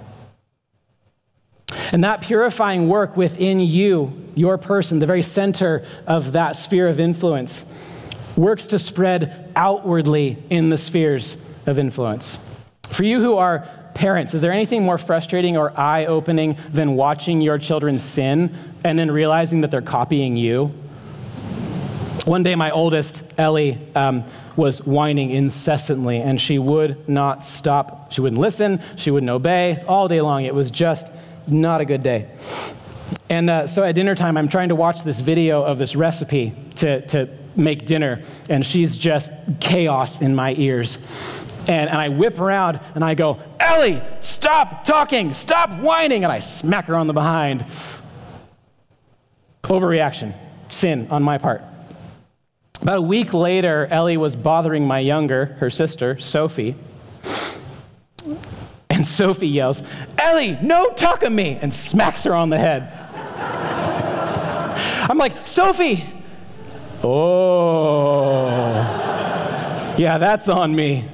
And 1.92 2.04
that 2.04 2.22
purifying 2.22 2.88
work 2.88 3.16
within 3.16 3.60
you, 3.60 4.12
your 4.34 4.58
person, 4.58 4.98
the 4.98 5.06
very 5.06 5.22
center 5.22 5.84
of 6.06 6.32
that 6.32 6.56
sphere 6.56 6.88
of 6.88 7.00
influence, 7.00 7.64
works 8.36 8.66
to 8.68 8.78
spread 8.78 9.52
outwardly 9.56 10.36
in 10.50 10.68
the 10.68 10.78
spheres 10.78 11.36
of 11.66 11.78
influence. 11.78 12.38
For 12.90 13.04
you 13.04 13.20
who 13.20 13.36
are 13.36 13.66
parents, 13.94 14.34
is 14.34 14.42
there 14.42 14.52
anything 14.52 14.82
more 14.82 14.98
frustrating 14.98 15.56
or 15.56 15.78
eye 15.78 16.06
opening 16.06 16.56
than 16.70 16.96
watching 16.96 17.40
your 17.40 17.58
children 17.58 17.98
sin 17.98 18.54
and 18.84 18.98
then 18.98 19.10
realizing 19.10 19.60
that 19.62 19.70
they're 19.70 19.82
copying 19.82 20.36
you? 20.36 20.66
One 22.24 22.42
day, 22.42 22.54
my 22.54 22.70
oldest, 22.70 23.22
Ellie, 23.36 23.78
um, 23.94 24.24
was 24.56 24.82
whining 24.82 25.30
incessantly, 25.30 26.18
and 26.18 26.40
she 26.40 26.58
would 26.58 27.08
not 27.08 27.44
stop. 27.44 28.12
She 28.12 28.20
wouldn't 28.20 28.40
listen, 28.40 28.80
she 28.96 29.10
wouldn't 29.10 29.30
obey 29.30 29.82
all 29.86 30.08
day 30.08 30.20
long. 30.20 30.44
It 30.44 30.54
was 30.54 30.70
just 30.70 31.10
not 31.48 31.80
a 31.80 31.84
good 31.84 32.02
day. 32.02 32.28
And 33.28 33.50
uh, 33.50 33.66
so 33.66 33.82
at 33.82 33.94
dinner 33.94 34.14
time, 34.14 34.36
I'm 34.36 34.48
trying 34.48 34.68
to 34.68 34.74
watch 34.74 35.02
this 35.02 35.20
video 35.20 35.62
of 35.62 35.78
this 35.78 35.96
recipe 35.96 36.54
to, 36.76 37.04
to 37.08 37.28
make 37.56 37.86
dinner, 37.86 38.22
and 38.48 38.64
she's 38.64 38.96
just 38.96 39.30
chaos 39.60 40.20
in 40.20 40.34
my 40.34 40.54
ears. 40.54 41.44
And, 41.68 41.88
and 41.88 41.98
I 41.98 42.08
whip 42.10 42.40
around 42.40 42.78
and 42.94 43.02
I 43.02 43.14
go, 43.14 43.38
Ellie, 43.58 44.02
stop 44.20 44.84
talking, 44.84 45.32
stop 45.32 45.80
whining. 45.80 46.24
And 46.24 46.32
I 46.32 46.40
smack 46.40 46.86
her 46.86 46.96
on 46.96 47.06
the 47.06 47.12
behind. 47.14 47.64
Overreaction, 49.62 50.34
sin 50.68 51.08
on 51.10 51.22
my 51.22 51.38
part. 51.38 51.62
About 52.82 52.98
a 52.98 53.02
week 53.02 53.32
later, 53.32 53.86
Ellie 53.90 54.18
was 54.18 54.36
bothering 54.36 54.86
my 54.86 54.98
younger, 54.98 55.46
her 55.58 55.70
sister, 55.70 56.18
Sophie. 56.18 56.74
And 58.90 59.06
Sophie 59.06 59.48
yells, 59.48 59.82
Ellie, 60.18 60.58
no 60.62 60.90
talk 60.90 61.22
of 61.22 61.32
me, 61.32 61.58
and 61.62 61.72
smacks 61.72 62.24
her 62.24 62.34
on 62.34 62.50
the 62.50 62.58
head. 62.58 62.92
I'm 65.08 65.18
like, 65.18 65.46
Sophie. 65.46 66.04
Oh. 67.06 68.76
Yeah, 69.98 70.18
that's 70.18 70.48
on 70.48 70.74
me. 70.74 71.04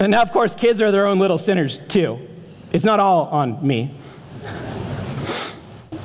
And 0.00 0.12
now, 0.12 0.22
of 0.22 0.30
course, 0.30 0.54
kids 0.54 0.80
are 0.80 0.92
their 0.92 1.06
own 1.06 1.18
little 1.18 1.38
sinners, 1.38 1.80
too. 1.88 2.20
It's 2.72 2.84
not 2.84 3.00
all 3.00 3.24
on 3.26 3.66
me. 3.66 3.90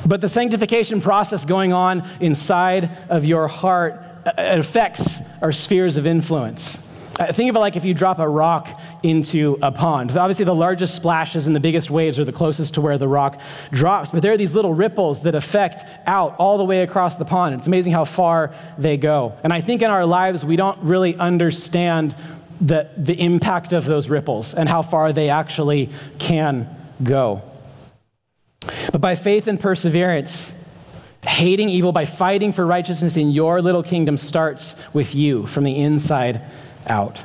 But 0.06 0.22
the 0.22 0.30
sanctification 0.30 1.02
process 1.02 1.46
going 1.46 1.74
on 1.74 2.08
inside 2.20 2.90
of 3.10 3.26
your 3.26 3.48
heart 3.48 4.04
uh, 4.26 4.32
affects 4.38 5.20
our 5.42 5.52
spheres 5.52 5.98
of 5.98 6.08
influence. 6.08 6.80
Uh, 7.20 7.32
think 7.32 7.50
of 7.50 7.56
it 7.56 7.60
like 7.60 7.76
if 7.76 7.86
you 7.86 7.94
drop 7.94 8.18
a 8.20 8.28
rock 8.28 8.80
into 9.04 9.60
a 9.62 9.72
pond. 9.72 10.16
Obviously, 10.18 10.46
the 10.46 10.56
largest 10.56 10.96
splashes 10.96 11.46
and 11.46 11.56
the 11.56 11.60
biggest 11.60 11.90
waves 11.90 12.18
are 12.18 12.26
the 12.26 12.32
closest 12.32 12.74
to 12.76 12.82
where 12.82 12.98
the 12.98 13.08
rock 13.08 13.40
drops, 13.72 14.10
but 14.10 14.22
there 14.22 14.32
are 14.32 14.38
these 14.38 14.56
little 14.56 14.74
ripples 14.74 15.22
that 15.24 15.36
affect 15.36 15.84
out 16.08 16.36
all 16.40 16.58
the 16.58 16.64
way 16.64 16.82
across 16.82 17.18
the 17.18 17.26
pond. 17.26 17.56
It's 17.56 17.68
amazing 17.68 17.94
how 17.94 18.06
far 18.06 18.54
they 18.78 18.98
go. 18.98 19.38
And 19.44 19.54
I 19.54 19.62
think 19.62 19.82
in 19.82 19.90
our 19.90 20.06
lives, 20.06 20.44
we 20.46 20.56
don't 20.56 20.80
really 20.80 21.16
understand 21.16 22.16
the, 22.62 22.90
the 22.98 23.20
impact 23.20 23.74
of 23.74 23.86
those 23.86 24.10
ripples 24.10 24.54
and 24.54 24.70
how 24.70 24.82
far 24.82 25.12
they 25.12 25.30
actually 25.30 25.90
can 26.18 26.68
go. 27.04 27.42
But 28.92 29.02
by 29.02 29.16
faith 29.16 29.48
and 29.48 29.60
perseverance, 29.60 30.56
hating 31.26 31.70
evil, 31.70 31.92
by 31.92 32.06
fighting 32.06 32.54
for 32.54 32.66
righteousness 32.66 33.18
in 33.18 33.32
your 33.32 33.62
little 33.62 33.84
kingdom 33.84 34.18
starts 34.18 34.76
with 34.94 35.14
you 35.16 35.46
from 35.46 35.64
the 35.64 35.76
inside 35.78 36.42
out. 36.88 37.22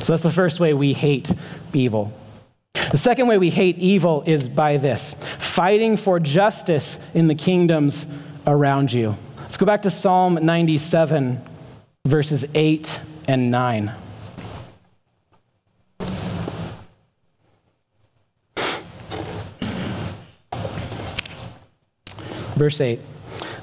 So 0.00 0.12
that's 0.12 0.22
the 0.22 0.30
first 0.30 0.60
way 0.60 0.74
we 0.74 0.92
hate 0.92 1.32
evil. 1.72 2.12
The 2.90 2.98
second 2.98 3.26
way 3.26 3.38
we 3.38 3.50
hate 3.50 3.78
evil 3.78 4.22
is 4.26 4.48
by 4.48 4.76
this 4.76 5.14
fighting 5.38 5.96
for 5.96 6.20
justice 6.20 6.98
in 7.14 7.28
the 7.28 7.34
kingdoms 7.34 8.06
around 8.46 8.92
you. 8.92 9.16
Let's 9.38 9.56
go 9.56 9.66
back 9.66 9.82
to 9.82 9.90
Psalm 9.90 10.34
97, 10.34 11.40
verses 12.04 12.44
8 12.54 13.00
and 13.28 13.50
9. 13.50 13.92
Verse 22.56 22.80
8 22.80 23.00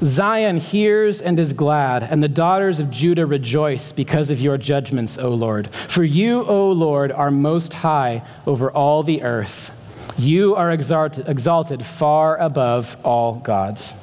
Zion 0.03 0.57
hears 0.57 1.21
and 1.21 1.39
is 1.39 1.53
glad, 1.53 2.01
and 2.01 2.23
the 2.23 2.27
daughters 2.27 2.79
of 2.79 2.89
Judah 2.89 3.25
rejoice 3.27 3.91
because 3.91 4.31
of 4.31 4.41
your 4.41 4.57
judgments, 4.57 5.17
O 5.17 5.29
Lord. 5.29 5.69
For 5.69 6.03
you, 6.03 6.43
O 6.45 6.71
Lord, 6.71 7.11
are 7.11 7.29
most 7.29 7.71
high 7.73 8.23
over 8.47 8.71
all 8.71 9.03
the 9.03 9.21
earth. 9.21 9.77
You 10.17 10.55
are 10.55 10.71
exalted, 10.71 11.85
far 11.85 12.37
above 12.37 12.97
all 13.03 13.35
gods. 13.39 13.95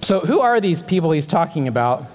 So, 0.00 0.20
who 0.20 0.40
are 0.40 0.60
these 0.60 0.82
people 0.82 1.10
he's 1.10 1.26
talking 1.26 1.66
about? 1.66 2.06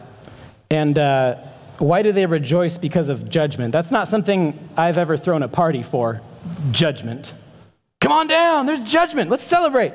And 0.70 0.98
uh, 0.98 1.36
why 1.80 2.02
do 2.02 2.14
they 2.14 2.26
rejoice 2.26 2.78
because 2.78 3.10
of 3.10 3.30
judgment? 3.30 3.74
That's 3.74 3.92
not 3.92 4.08
something 4.08 4.58
I've 4.78 4.98
ever 4.98 5.18
thrown 5.18 5.44
a 5.44 5.48
party 5.50 5.84
for. 5.84 6.22
Judgment. 6.72 7.34
Come 8.00 8.12
on 8.14 8.28
down, 8.28 8.66
there's 8.66 8.86
judgment. 8.86 9.30
Let's 9.30 9.44
celebrate. 9.44 9.92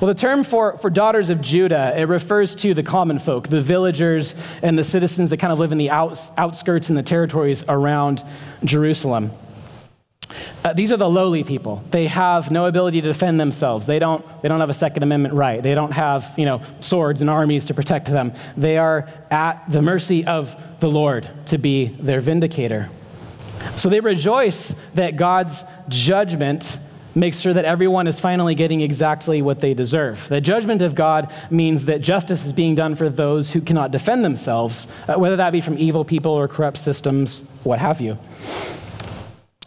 Well, 0.00 0.06
the 0.06 0.14
term 0.14 0.44
for, 0.44 0.78
for 0.78 0.90
daughters 0.90 1.28
of 1.28 1.40
Judah, 1.40 1.92
it 1.98 2.04
refers 2.04 2.54
to 2.56 2.72
the 2.72 2.84
common 2.84 3.18
folk, 3.18 3.48
the 3.48 3.60
villagers 3.60 4.36
and 4.62 4.78
the 4.78 4.84
citizens 4.84 5.30
that 5.30 5.38
kind 5.38 5.52
of 5.52 5.58
live 5.58 5.72
in 5.72 5.78
the 5.78 5.90
outs, 5.90 6.30
outskirts 6.38 6.88
and 6.88 6.96
the 6.96 7.02
territories 7.02 7.64
around 7.68 8.22
Jerusalem. 8.62 9.32
Uh, 10.64 10.72
these 10.72 10.92
are 10.92 10.96
the 10.96 11.08
lowly 11.08 11.42
people. 11.42 11.82
They 11.90 12.06
have 12.06 12.50
no 12.52 12.66
ability 12.66 13.00
to 13.00 13.08
defend 13.08 13.40
themselves. 13.40 13.88
They 13.88 13.98
don't, 13.98 14.24
they 14.42 14.48
don't 14.48 14.60
have 14.60 14.70
a 14.70 14.74
Second 14.74 15.02
Amendment 15.02 15.34
right. 15.34 15.60
They 15.60 15.74
don't 15.74 15.92
have 15.92 16.32
you 16.36 16.44
know, 16.44 16.62
swords 16.78 17.20
and 17.20 17.28
armies 17.28 17.64
to 17.66 17.74
protect 17.74 18.06
them. 18.06 18.32
They 18.56 18.78
are 18.78 19.08
at 19.32 19.64
the 19.68 19.82
mercy 19.82 20.24
of 20.26 20.80
the 20.80 20.88
Lord 20.88 21.28
to 21.46 21.58
be 21.58 21.86
their 21.86 22.20
vindicator. 22.20 22.88
So 23.76 23.88
they 23.88 24.00
rejoice 24.00 24.76
that 24.94 25.16
God's 25.16 25.64
judgment 25.88 26.78
makes 27.18 27.40
sure 27.40 27.52
that 27.52 27.64
everyone 27.64 28.06
is 28.06 28.20
finally 28.20 28.54
getting 28.54 28.80
exactly 28.80 29.42
what 29.42 29.60
they 29.60 29.74
deserve. 29.74 30.28
The 30.28 30.40
judgment 30.40 30.82
of 30.82 30.94
God 30.94 31.32
means 31.50 31.84
that 31.86 32.00
justice 32.00 32.44
is 32.46 32.52
being 32.52 32.74
done 32.74 32.94
for 32.94 33.08
those 33.08 33.50
who 33.50 33.60
cannot 33.60 33.90
defend 33.90 34.24
themselves, 34.24 34.86
uh, 35.08 35.16
whether 35.16 35.36
that 35.36 35.50
be 35.50 35.60
from 35.60 35.78
evil 35.78 36.04
people 36.04 36.32
or 36.32 36.48
corrupt 36.48 36.78
systems, 36.78 37.50
what 37.64 37.78
have 37.78 38.00
you. 38.00 38.18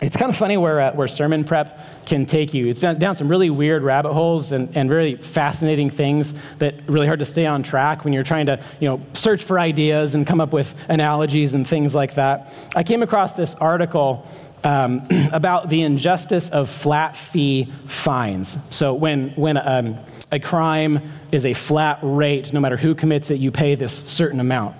It's 0.01 0.17
kind 0.17 0.31
of 0.31 0.35
funny 0.35 0.57
where, 0.57 0.81
uh, 0.81 0.93
where 0.93 1.07
sermon 1.07 1.43
prep 1.43 1.79
can 2.07 2.25
take 2.25 2.55
you. 2.55 2.67
It's 2.67 2.81
down 2.81 3.13
some 3.13 3.27
really 3.27 3.51
weird 3.51 3.83
rabbit 3.83 4.13
holes 4.13 4.51
and, 4.51 4.75
and 4.75 4.89
really 4.89 5.15
fascinating 5.15 5.91
things 5.91 6.33
that 6.57 6.89
really 6.89 7.05
hard 7.05 7.19
to 7.19 7.25
stay 7.25 7.45
on 7.45 7.61
track 7.61 8.03
when 8.03 8.11
you're 8.11 8.23
trying 8.23 8.47
to 8.47 8.59
you 8.79 8.87
know, 8.87 8.99
search 9.13 9.43
for 9.43 9.59
ideas 9.59 10.15
and 10.15 10.25
come 10.25 10.41
up 10.41 10.53
with 10.53 10.73
analogies 10.89 11.53
and 11.53 11.67
things 11.67 11.93
like 11.93 12.15
that. 12.15 12.51
I 12.75 12.81
came 12.81 13.03
across 13.03 13.33
this 13.33 13.53
article 13.53 14.27
um, 14.63 15.07
about 15.31 15.69
the 15.69 15.81
injustice 15.81 16.49
of 16.49 16.69
flat 16.69 17.17
fee 17.17 17.65
fines. 17.85 18.57
So 18.69 18.93
when, 18.93 19.29
when 19.31 19.57
um, 19.57 19.97
a 20.31 20.39
crime 20.39 21.11
is 21.31 21.45
a 21.45 21.53
flat 21.53 21.99
rate, 22.01 22.53
no 22.53 22.59
matter 22.59 22.77
who 22.77 22.95
commits 22.95 23.31
it, 23.31 23.39
you 23.39 23.51
pay 23.51 23.75
this 23.75 23.93
certain 23.93 24.39
amount. 24.39 24.75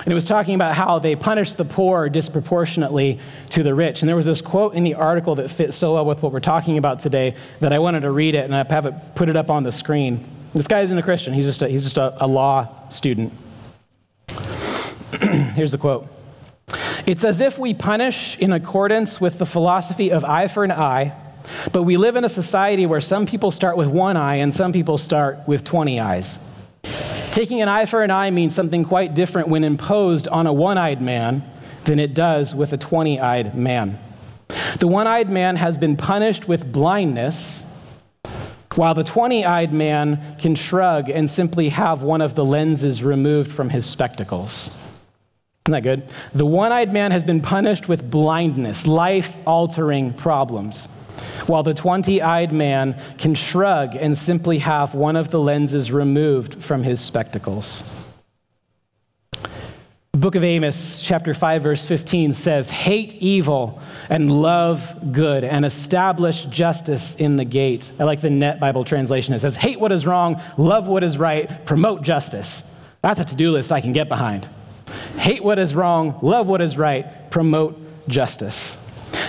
And 0.00 0.08
it 0.08 0.14
was 0.14 0.24
talking 0.24 0.54
about 0.54 0.74
how 0.74 0.98
they 0.98 1.16
punish 1.16 1.54
the 1.54 1.64
poor 1.64 2.08
disproportionately 2.08 3.18
to 3.50 3.62
the 3.62 3.74
rich. 3.74 4.02
And 4.02 4.08
there 4.08 4.16
was 4.16 4.26
this 4.26 4.40
quote 4.40 4.74
in 4.74 4.84
the 4.84 4.94
article 4.94 5.36
that 5.36 5.50
fits 5.50 5.76
so 5.76 5.94
well 5.94 6.04
with 6.04 6.22
what 6.22 6.32
we're 6.32 6.40
talking 6.40 6.78
about 6.78 6.98
today 6.98 7.34
that 7.60 7.72
I 7.72 7.78
wanted 7.78 8.00
to 8.00 8.10
read 8.10 8.34
it 8.34 8.44
and 8.44 8.54
I 8.54 8.64
have 8.64 8.86
it 8.86 8.94
put 9.14 9.28
it 9.28 9.36
up 9.36 9.50
on 9.50 9.62
the 9.62 9.72
screen. 9.72 10.24
This 10.54 10.68
guy 10.68 10.80
isn't 10.80 10.96
a 10.96 11.02
Christian, 11.02 11.32
he's 11.32 11.46
just 11.46 11.62
a, 11.62 11.68
he's 11.68 11.84
just 11.84 11.98
a, 11.98 12.24
a 12.24 12.26
law 12.26 12.68
student. 12.90 13.32
Here's 15.54 15.72
the 15.72 15.78
quote 15.78 16.08
It's 17.04 17.24
as 17.24 17.40
if 17.40 17.58
we 17.58 17.74
punish 17.74 18.38
in 18.38 18.52
accordance 18.52 19.20
with 19.20 19.38
the 19.38 19.46
philosophy 19.46 20.12
of 20.12 20.24
eye 20.24 20.46
for 20.46 20.62
an 20.62 20.70
eye, 20.70 21.12
but 21.72 21.82
we 21.82 21.96
live 21.96 22.14
in 22.14 22.24
a 22.24 22.28
society 22.28 22.86
where 22.86 23.00
some 23.00 23.26
people 23.26 23.50
start 23.50 23.76
with 23.76 23.88
one 23.88 24.16
eye 24.16 24.36
and 24.36 24.54
some 24.54 24.72
people 24.72 24.98
start 24.98 25.40
with 25.48 25.64
20 25.64 25.98
eyes. 25.98 26.38
Taking 27.32 27.60
an 27.60 27.68
eye 27.68 27.86
for 27.86 28.02
an 28.02 28.12
eye 28.12 28.30
means 28.30 28.54
something 28.54 28.84
quite 28.84 29.14
different 29.14 29.48
when 29.48 29.64
imposed 29.64 30.28
on 30.28 30.46
a 30.46 30.52
one 30.52 30.78
eyed 30.78 31.02
man 31.02 31.42
than 31.86 31.98
it 31.98 32.14
does 32.14 32.54
with 32.54 32.72
a 32.72 32.76
20 32.76 33.18
eyed 33.18 33.56
man. 33.56 33.98
The 34.78 34.86
one 34.86 35.08
eyed 35.08 35.28
man 35.28 35.56
has 35.56 35.76
been 35.76 35.96
punished 35.96 36.46
with 36.46 36.70
blindness, 36.70 37.64
while 38.76 38.94
the 38.94 39.02
20 39.02 39.44
eyed 39.44 39.72
man 39.72 40.36
can 40.38 40.54
shrug 40.54 41.10
and 41.10 41.28
simply 41.28 41.70
have 41.70 42.02
one 42.02 42.20
of 42.20 42.36
the 42.36 42.44
lenses 42.44 43.02
removed 43.02 43.50
from 43.50 43.70
his 43.70 43.86
spectacles. 43.86 44.70
Isn't 45.66 45.72
that 45.72 45.82
good? 45.82 46.02
The 46.34 46.46
one 46.46 46.72
eyed 46.72 46.92
man 46.92 47.12
has 47.12 47.22
been 47.22 47.40
punished 47.40 47.88
with 47.88 48.10
blindness, 48.10 48.86
life 48.86 49.36
altering 49.46 50.12
problems 50.12 50.88
while 51.46 51.62
the 51.62 51.74
20 51.74 52.22
eyed 52.22 52.52
man 52.52 53.00
can 53.18 53.34
shrug 53.34 53.94
and 53.94 54.16
simply 54.16 54.58
have 54.58 54.94
one 54.94 55.16
of 55.16 55.30
the 55.30 55.38
lenses 55.38 55.92
removed 55.92 56.62
from 56.62 56.82
his 56.82 57.00
spectacles. 57.00 57.82
The 60.12 60.18
book 60.18 60.34
of 60.34 60.44
Amos, 60.44 61.02
chapter 61.02 61.32
5, 61.32 61.62
verse 61.62 61.86
15 61.86 62.32
says, 62.32 62.70
Hate 62.70 63.14
evil 63.14 63.80
and 64.08 64.30
love 64.30 65.12
good, 65.12 65.42
and 65.42 65.64
establish 65.64 66.44
justice 66.44 67.14
in 67.14 67.36
the 67.36 67.44
gate. 67.44 67.90
I 67.98 68.04
like 68.04 68.20
the 68.20 68.30
Net 68.30 68.60
Bible 68.60 68.84
translation. 68.84 69.34
It 69.34 69.38
says, 69.38 69.56
Hate 69.56 69.80
what 69.80 69.90
is 69.90 70.06
wrong, 70.06 70.40
love 70.58 70.86
what 70.86 71.02
is 71.02 71.18
right, 71.18 71.64
promote 71.64 72.02
justice. 72.02 72.62
That's 73.00 73.20
a 73.20 73.24
to 73.24 73.34
do 73.34 73.50
list 73.50 73.72
I 73.72 73.80
can 73.80 73.92
get 73.92 74.08
behind. 74.08 74.48
Hate 75.16 75.44
what 75.44 75.58
is 75.58 75.74
wrong, 75.74 76.18
love 76.22 76.48
what 76.48 76.60
is 76.60 76.76
right, 76.76 77.30
promote 77.30 77.78
justice. 78.08 78.78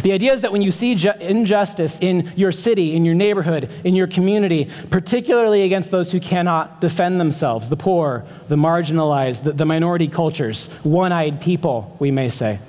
The 0.02 0.12
idea 0.12 0.34
is 0.34 0.42
that 0.42 0.52
when 0.52 0.62
you 0.62 0.72
see 0.72 0.96
ju- 0.96 1.12
injustice 1.20 2.00
in 2.00 2.32
your 2.36 2.52
city, 2.52 2.96
in 2.96 3.06
your 3.06 3.16
neighborhood, 3.16 3.70
in 3.84 3.96
your 3.96 4.08
community, 4.08 4.70
particularly 4.90 5.64
against 5.64 5.92
those 5.92 6.12
who 6.12 6.20
cannot 6.20 6.82
defend 6.82 7.20
themselves, 7.20 7.70
the 7.70 7.78
poor, 7.78 8.26
the 8.48 8.56
marginalized, 8.56 9.44
the, 9.44 9.52
the 9.52 9.66
minority 9.66 10.08
cultures, 10.08 10.68
one 10.84 11.12
eyed 11.12 11.40
people, 11.42 11.96
we 12.00 12.12
may 12.12 12.30
say. 12.30 12.60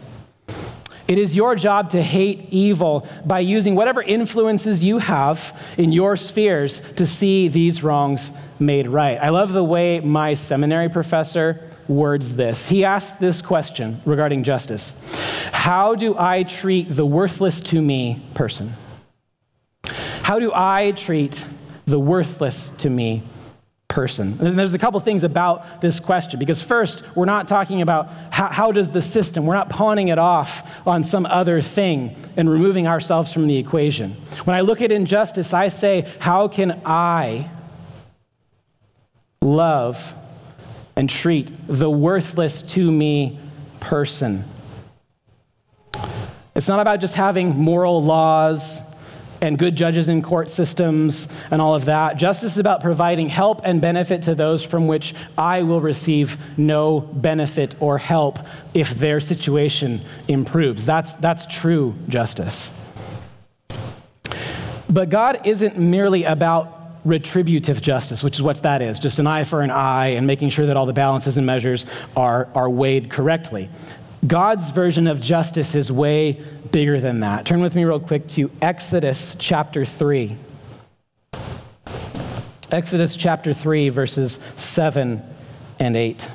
It 1.07 1.19
is 1.19 1.37
your 1.37 1.55
job 1.55 1.91
to 1.91 2.03
hate 2.03 2.49
evil 2.51 3.07
by 3.27 3.41
using 3.41 3.75
whatever 3.75 4.03
influences 4.03 4.83
you 4.83 4.99
have 4.99 5.61
in 5.77 5.93
your 5.93 6.17
spheres 6.17 6.81
to 6.97 7.07
see 7.07 7.49
these 7.49 7.83
wrongs 7.83 8.33
made 8.59 8.89
right. 8.89 9.19
I 9.21 9.29
love 9.29 9.53
the 9.53 9.65
way 9.65 10.01
my 10.01 10.35
seminary 10.35 10.89
professor 10.89 11.61
words 11.89 12.37
this. 12.37 12.67
He 12.67 12.85
asked 12.85 13.21
this 13.21 13.43
question 13.43 13.99
regarding 14.05 14.43
justice 14.43 14.95
How 15.53 15.95
do 15.95 16.17
I 16.19 16.43
treat 16.43 16.89
the 16.89 17.07
worthless 17.07 17.61
to 17.63 17.81
me 17.81 18.23
person? 18.35 18.73
How 20.23 20.39
do 20.39 20.53
I 20.55 20.93
treat 20.93 21.45
the 21.85 21.99
worthless 21.99 22.71
to 22.71 22.89
me 22.89 23.23
person? 23.89 24.39
And 24.41 24.59
there's 24.59 24.73
a 24.73 24.79
couple 24.79 24.99
things 25.01 25.23
about 25.23 25.83
this 25.83 26.01
question 26.01 26.39
because, 26.39 26.63
first, 26.63 27.03
we're 27.15 27.27
not 27.27 27.47
talking 27.47 27.83
about 27.83 28.11
how, 28.31 28.49
how 28.49 28.73
does 28.73 28.91
the 28.91 29.03
system, 29.03 29.45
we're 29.45 29.55
not 29.55 29.69
pawning 29.69 30.09
it 30.09 30.19
off 30.19 30.87
on 30.87 31.03
some 31.03 31.27
other 31.27 31.61
thing 31.61 32.17
and 32.37 32.49
removing 32.49 32.87
ourselves 32.87 33.33
from 33.33 33.47
the 33.47 33.59
equation. 33.59 34.13
When 34.45 34.57
I 34.57 34.63
look 34.63 34.81
at 34.81 34.91
injustice, 34.91 35.53
I 35.53 35.69
say, 35.69 36.11
how 36.21 36.49
can 36.49 36.81
I 36.87 37.51
love 39.43 40.17
and 40.97 41.11
treat 41.11 41.53
the 41.67 41.91
worthless 41.91 42.63
to 42.63 42.91
me 42.91 43.39
person. 43.81 44.45
It's 46.55 46.69
not 46.69 46.81
about 46.81 47.01
just 47.01 47.17
having 47.17 47.57
moral 47.57 48.03
laws 48.03 48.81
and 49.43 49.59
good 49.59 49.77
judges 49.77 50.09
in 50.09 50.23
court 50.23 50.51
systems 50.51 51.29
and 51.51 51.61
all 51.61 51.75
of 51.75 51.85
that. 51.87 52.17
Justice 52.17 52.53
is 52.53 52.59
about 52.59 52.81
providing 52.81 53.29
help 53.29 53.61
and 53.65 53.81
benefit 53.81 54.23
to 54.23 54.35
those 54.35 54.65
from 54.65 54.87
which 54.87 55.15
I 55.37 55.65
will 55.65 55.81
receive 55.81 56.39
no 56.57 57.01
benefit 57.01 57.75
or 57.81 57.99
help 57.99 58.39
if 58.73 58.91
their 58.91 59.21
situation 59.21 60.01
improves. 60.29 60.87
That's, 60.87 61.15
that's 61.15 61.45
true 61.47 61.95
justice. 62.09 62.71
But 64.89 65.11
God 65.11 65.45
isn't 65.45 65.77
merely 65.77 66.25
about 66.25 66.84
retributive 67.05 67.83
justice, 67.83 68.23
which 68.23 68.37
is 68.37 68.43
what 68.43 68.63
that 68.63 68.83
is 68.83 68.99
just 68.99 69.19
an 69.19 69.27
eye 69.27 69.45
for 69.45 69.61
an 69.61 69.71
eye 69.71 70.09
and 70.09 70.27
making 70.27 70.51
sure 70.51 70.67
that 70.67 70.77
all 70.77 70.87
the 70.87 70.93
balances 70.93 71.37
and 71.37 71.47
measures 71.47 71.85
are, 72.17 72.49
are 72.55 72.71
weighed 72.71 73.11
correctly. 73.11 73.69
God's 74.27 74.71
version 74.71 75.07
of 75.07 75.21
justice 75.21 75.75
is 75.75 75.93
way 75.93 76.43
bigger 76.73 77.01
than 77.01 77.21
that. 77.21 77.45
Turn 77.45 77.61
with 77.61 77.77
me, 77.77 77.85
real 77.85 78.01
quick, 78.01 78.27
to 78.29 78.51
Exodus 78.63 79.37
chapter 79.39 79.85
3. 79.85 80.37
Exodus 82.71 83.17
chapter 83.17 83.53
3, 83.53 83.91
verses 83.91 84.33
7 84.57 85.23
and 85.79 85.97
8. 85.97 86.29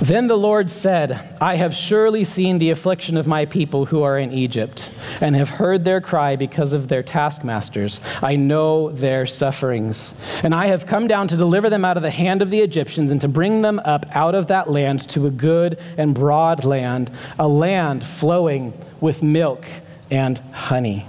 Then 0.00 0.28
the 0.28 0.38
Lord 0.38 0.70
said, 0.70 1.36
I 1.40 1.56
have 1.56 1.74
surely 1.74 2.22
seen 2.22 2.58
the 2.58 2.70
affliction 2.70 3.16
of 3.16 3.26
my 3.26 3.46
people 3.46 3.86
who 3.86 4.02
are 4.02 4.16
in 4.16 4.32
Egypt, 4.32 4.92
and 5.20 5.34
have 5.34 5.48
heard 5.50 5.82
their 5.82 6.00
cry 6.00 6.36
because 6.36 6.72
of 6.72 6.86
their 6.86 7.02
taskmasters. 7.02 8.00
I 8.22 8.36
know 8.36 8.90
their 8.90 9.26
sufferings. 9.26 10.14
And 10.44 10.54
I 10.54 10.68
have 10.68 10.86
come 10.86 11.08
down 11.08 11.26
to 11.28 11.36
deliver 11.36 11.68
them 11.68 11.84
out 11.84 11.96
of 11.96 12.04
the 12.04 12.12
hand 12.12 12.42
of 12.42 12.50
the 12.50 12.60
Egyptians, 12.60 13.10
and 13.10 13.20
to 13.20 13.28
bring 13.28 13.62
them 13.62 13.80
up 13.80 14.06
out 14.14 14.36
of 14.36 14.46
that 14.46 14.70
land 14.70 15.08
to 15.10 15.26
a 15.26 15.30
good 15.30 15.80
and 15.96 16.14
broad 16.14 16.64
land, 16.64 17.10
a 17.36 17.48
land 17.48 18.04
flowing 18.04 18.72
with 19.00 19.22
milk 19.22 19.66
and 20.12 20.38
honey. 20.52 21.06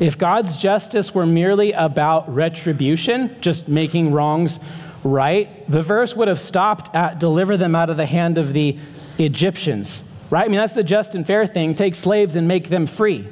If 0.00 0.18
God's 0.18 0.56
justice 0.56 1.14
were 1.14 1.26
merely 1.26 1.72
about 1.72 2.28
retribution, 2.34 3.40
just 3.40 3.68
making 3.68 4.10
wrongs 4.10 4.58
right, 5.04 5.68
the 5.70 5.80
verse 5.80 6.14
would 6.16 6.28
have 6.28 6.40
stopped 6.40 6.94
at 6.94 7.18
deliver 7.18 7.56
them 7.56 7.74
out 7.74 7.90
of 7.90 7.96
the 7.96 8.06
hand 8.06 8.38
of 8.38 8.52
the 8.52 8.78
Egyptians, 9.18 10.08
right? 10.30 10.44
I 10.44 10.48
mean, 10.48 10.58
that's 10.58 10.74
the 10.74 10.82
just 10.84 11.14
and 11.14 11.26
fair 11.26 11.46
thing. 11.46 11.74
Take 11.74 11.94
slaves 11.94 12.36
and 12.36 12.48
make 12.48 12.68
them 12.68 12.86
free. 12.86 13.28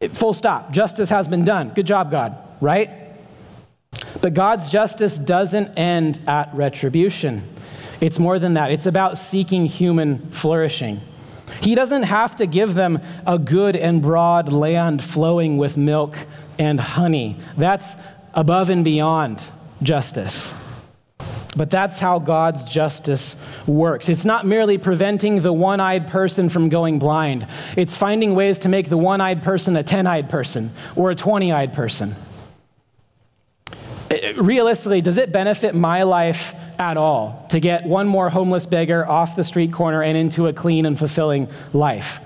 It, 0.00 0.12
full 0.12 0.34
stop. 0.34 0.72
Justice 0.72 1.10
has 1.10 1.28
been 1.28 1.44
done. 1.44 1.70
Good 1.70 1.86
job, 1.86 2.10
God, 2.10 2.36
right? 2.60 2.90
But 4.20 4.34
God's 4.34 4.70
justice 4.70 5.18
doesn't 5.18 5.78
end 5.78 6.20
at 6.26 6.52
retribution. 6.54 7.42
It's 8.00 8.18
more 8.18 8.38
than 8.38 8.54
that. 8.54 8.72
It's 8.72 8.86
about 8.86 9.18
seeking 9.18 9.66
human 9.66 10.30
flourishing. 10.30 11.00
He 11.60 11.74
doesn't 11.74 12.04
have 12.04 12.36
to 12.36 12.46
give 12.46 12.74
them 12.74 13.00
a 13.26 13.38
good 13.38 13.76
and 13.76 14.02
broad 14.02 14.50
land 14.50 15.04
flowing 15.04 15.56
with 15.56 15.76
milk 15.76 16.16
and 16.58 16.80
honey. 16.80 17.36
That's 17.56 17.94
above 18.34 18.70
and 18.70 18.84
beyond 18.84 19.40
justice. 19.82 20.52
But 21.54 21.70
that's 21.70 21.98
how 21.98 22.18
God's 22.18 22.64
justice 22.64 23.36
works. 23.66 24.08
It's 24.08 24.24
not 24.24 24.46
merely 24.46 24.78
preventing 24.78 25.42
the 25.42 25.52
one 25.52 25.80
eyed 25.80 26.08
person 26.08 26.48
from 26.48 26.68
going 26.70 26.98
blind, 26.98 27.46
it's 27.76 27.96
finding 27.96 28.34
ways 28.34 28.60
to 28.60 28.68
make 28.68 28.88
the 28.88 28.96
one 28.96 29.20
eyed 29.20 29.42
person 29.42 29.76
a 29.76 29.82
10 29.82 30.06
eyed 30.06 30.30
person 30.30 30.70
or 30.96 31.10
a 31.10 31.14
20 31.14 31.52
eyed 31.52 31.72
person. 31.72 32.14
Uh, 34.10 34.34
realistically, 34.36 35.00
does 35.00 35.18
it 35.18 35.30
benefit 35.32 35.74
my 35.74 36.02
life 36.04 36.54
at 36.78 36.96
all 36.96 37.46
to 37.50 37.60
get 37.60 37.84
one 37.84 38.06
more 38.08 38.30
homeless 38.30 38.66
beggar 38.66 39.06
off 39.06 39.36
the 39.36 39.44
street 39.44 39.72
corner 39.72 40.02
and 40.02 40.16
into 40.16 40.46
a 40.46 40.52
clean 40.52 40.86
and 40.86 40.98
fulfilling 40.98 41.48
life? 41.72 42.18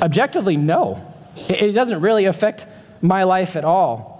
Objectively, 0.00 0.56
no. 0.56 1.00
It 1.48 1.72
doesn't 1.72 2.00
really 2.00 2.26
affect 2.26 2.66
my 3.00 3.22
life 3.22 3.56
at 3.56 3.64
all. 3.64 4.11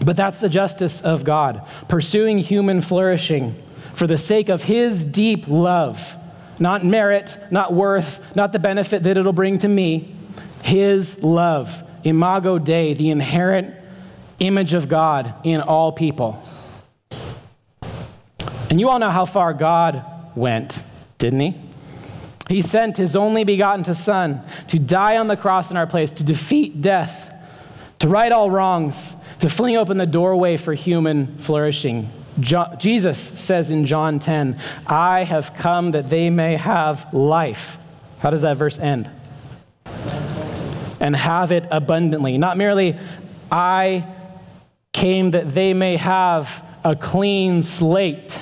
But 0.00 0.16
that's 0.16 0.40
the 0.40 0.48
justice 0.48 1.00
of 1.00 1.24
God, 1.24 1.66
pursuing 1.88 2.38
human 2.38 2.80
flourishing 2.80 3.54
for 3.94 4.06
the 4.06 4.18
sake 4.18 4.48
of 4.48 4.64
His 4.64 5.04
deep 5.04 5.46
love 5.48 6.16
not 6.58 6.84
merit, 6.84 7.36
not 7.50 7.72
worth, 7.72 8.34
not 8.36 8.52
the 8.52 8.58
benefit 8.58 9.02
that 9.04 9.16
it'll 9.16 9.32
bring 9.32 9.58
to 9.58 9.68
me. 9.68 10.14
His 10.62 11.22
love, 11.22 11.82
imago 12.04 12.58
Dei, 12.58 12.94
the 12.94 13.10
inherent 13.10 13.74
image 14.38 14.74
of 14.74 14.88
God 14.88 15.34
in 15.44 15.60
all 15.60 15.92
people. 15.92 16.42
And 18.70 18.80
you 18.80 18.88
all 18.88 18.98
know 18.98 19.10
how 19.10 19.24
far 19.24 19.54
God 19.54 20.04
went, 20.34 20.82
didn't 21.18 21.40
he? 21.40 21.60
He 22.48 22.62
sent 22.62 22.96
his 22.96 23.16
only 23.16 23.44
begotten 23.44 23.84
Son 23.94 24.42
to 24.68 24.78
die 24.78 25.16
on 25.16 25.28
the 25.28 25.36
cross 25.36 25.70
in 25.70 25.76
our 25.76 25.86
place, 25.86 26.10
to 26.12 26.24
defeat 26.24 26.82
death, 26.82 27.32
to 28.00 28.08
right 28.08 28.30
all 28.32 28.50
wrongs, 28.50 29.16
to 29.44 29.50
fling 29.50 29.76
open 29.76 29.98
the 29.98 30.06
doorway 30.06 30.56
for 30.56 30.72
human 30.72 31.36
flourishing. 31.36 32.08
Jesus 32.40 33.18
says 33.18 33.68
in 33.68 33.84
John 33.84 34.18
10, 34.18 34.58
I 34.86 35.24
have 35.24 35.52
come 35.52 35.90
that 35.90 36.08
they 36.08 36.30
may 36.30 36.56
have 36.56 37.12
life. 37.12 37.76
How 38.20 38.30
does 38.30 38.40
that 38.40 38.56
verse 38.56 38.78
end? 38.78 39.10
And 40.98 41.14
have 41.14 41.52
it 41.52 41.66
abundantly. 41.70 42.38
Not 42.38 42.56
merely, 42.56 42.96
I 43.52 44.06
came 44.94 45.32
that 45.32 45.50
they 45.50 45.74
may 45.74 45.98
have 45.98 46.64
a 46.82 46.96
clean 46.96 47.60
slate 47.60 48.40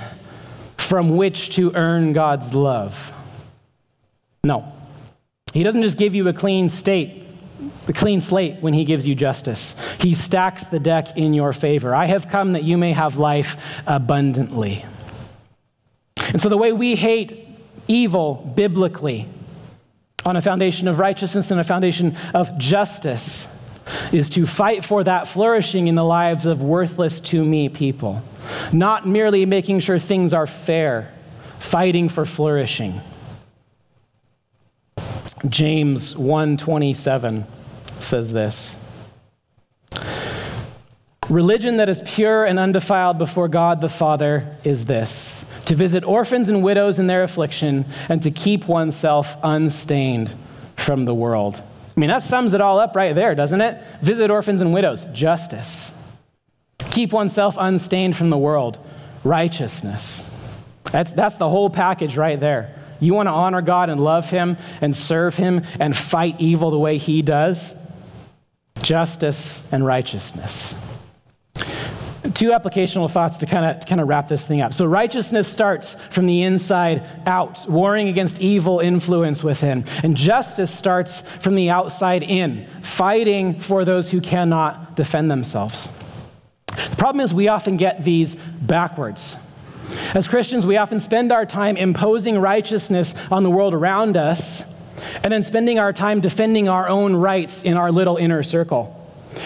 from 0.76 1.16
which 1.16 1.56
to 1.56 1.74
earn 1.74 2.12
God's 2.12 2.54
love. 2.54 3.12
No. 4.44 4.72
He 5.52 5.64
doesn't 5.64 5.82
just 5.82 5.98
give 5.98 6.14
you 6.14 6.28
a 6.28 6.32
clean 6.32 6.68
state, 6.68 7.24
a 7.88 7.92
clean 7.92 8.20
slate 8.20 8.56
when 8.60 8.74
he 8.74 8.84
gives 8.84 9.06
you 9.06 9.14
justice. 9.14 9.76
He 9.98 10.14
stacks 10.14 10.66
the 10.66 10.80
deck 10.80 11.16
in 11.16 11.34
your 11.34 11.52
favor. 11.52 11.94
I 11.94 12.06
have 12.06 12.28
come 12.28 12.52
that 12.52 12.64
you 12.64 12.76
may 12.76 12.92
have 12.92 13.16
life 13.16 13.82
abundantly. 13.86 14.84
And 16.28 16.40
so 16.40 16.48
the 16.48 16.56
way 16.56 16.72
we 16.72 16.94
hate 16.94 17.48
evil 17.88 18.52
biblically 18.54 19.28
on 20.24 20.36
a 20.36 20.42
foundation 20.42 20.88
of 20.88 20.98
righteousness 20.98 21.50
and 21.50 21.60
a 21.60 21.64
foundation 21.64 22.16
of 22.32 22.56
justice 22.58 23.48
is 24.12 24.30
to 24.30 24.46
fight 24.46 24.84
for 24.84 25.02
that 25.04 25.26
flourishing 25.26 25.88
in 25.88 25.94
the 25.94 26.04
lives 26.04 26.46
of 26.46 26.62
worthless 26.62 27.18
to 27.18 27.44
me 27.44 27.68
people. 27.68 28.22
Not 28.72 29.06
merely 29.06 29.44
making 29.46 29.80
sure 29.80 29.98
things 29.98 30.32
are 30.32 30.46
fair, 30.46 31.12
fighting 31.58 32.08
for 32.08 32.24
flourishing. 32.24 33.00
James 35.48 36.14
1:27 36.14 37.44
says 37.98 38.32
this. 38.32 38.78
Religion 41.28 41.78
that 41.78 41.88
is 41.88 42.02
pure 42.04 42.44
and 42.44 42.58
undefiled 42.58 43.18
before 43.18 43.48
God 43.48 43.80
the 43.80 43.88
Father 43.88 44.46
is 44.64 44.84
this 44.84 45.44
to 45.64 45.74
visit 45.74 46.04
orphans 46.04 46.48
and 46.48 46.62
widows 46.62 46.98
in 46.98 47.06
their 47.06 47.22
affliction 47.22 47.86
and 48.08 48.22
to 48.22 48.30
keep 48.30 48.66
oneself 48.66 49.36
unstained 49.42 50.34
from 50.76 51.04
the 51.04 51.14
world. 51.14 51.62
I 51.96 52.00
mean, 52.00 52.10
that 52.10 52.22
sums 52.22 52.54
it 52.54 52.60
all 52.60 52.78
up 52.78 52.96
right 52.96 53.14
there, 53.14 53.34
doesn't 53.34 53.60
it? 53.60 53.82
Visit 54.00 54.30
orphans 54.30 54.60
and 54.60 54.74
widows, 54.74 55.04
justice. 55.12 55.92
Keep 56.90 57.12
oneself 57.12 57.56
unstained 57.58 58.16
from 58.16 58.30
the 58.30 58.38
world, 58.38 58.78
righteousness. 59.24 60.28
That's, 60.90 61.12
that's 61.12 61.36
the 61.36 61.48
whole 61.48 61.70
package 61.70 62.16
right 62.16 62.38
there. 62.38 62.74
You 63.02 63.14
want 63.14 63.26
to 63.26 63.32
honor 63.32 63.62
God 63.62 63.90
and 63.90 64.00
love 64.00 64.30
Him 64.30 64.56
and 64.80 64.96
serve 64.96 65.36
Him 65.36 65.62
and 65.80 65.96
fight 65.96 66.40
evil 66.40 66.70
the 66.70 66.78
way 66.78 66.98
He 66.98 67.22
does? 67.22 67.74
Justice 68.80 69.70
and 69.72 69.84
righteousness 69.84 70.74
two 72.34 72.50
applicational 72.50 73.10
thoughts 73.10 73.38
to 73.38 73.46
kind 73.46 73.64
of 73.64 73.86
kind 73.86 74.00
of 74.00 74.08
wrap 74.08 74.28
this 74.28 74.46
thing 74.46 74.60
up. 74.60 74.74
So 74.74 74.84
righteousness 74.84 75.48
starts 75.48 75.94
from 75.94 76.26
the 76.26 76.42
inside 76.42 77.04
out, 77.26 77.68
warring 77.68 78.08
against 78.08 78.40
evil 78.40 78.80
influence 78.80 79.44
within, 79.44 79.84
and 80.02 80.16
justice 80.16 80.70
starts 80.70 81.20
from 81.20 81.54
the 81.54 81.70
outside 81.70 82.22
in, 82.22 82.66
fighting 82.80 83.58
for 83.58 83.84
those 83.84 84.10
who 84.10 84.20
cannot 84.20 84.96
defend 84.96 85.30
themselves. 85.30 85.88
The 86.66 86.96
problem 86.96 87.20
is 87.24 87.34
we 87.34 87.48
often 87.48 87.76
get 87.76 88.02
these 88.02 88.34
backwards. 88.34 89.36
As 90.14 90.28
Christians, 90.28 90.66
we 90.66 90.76
often 90.76 91.00
spend 91.00 91.32
our 91.32 91.46
time 91.46 91.78
imposing 91.78 92.38
righteousness 92.38 93.14
on 93.30 93.44
the 93.44 93.50
world 93.50 93.72
around 93.72 94.18
us 94.18 94.62
and 95.24 95.32
then 95.32 95.42
spending 95.42 95.78
our 95.78 95.92
time 95.94 96.20
defending 96.20 96.68
our 96.68 96.86
own 96.86 97.16
rights 97.16 97.62
in 97.62 97.78
our 97.78 97.90
little 97.90 98.18
inner 98.18 98.42
circle. 98.42 98.98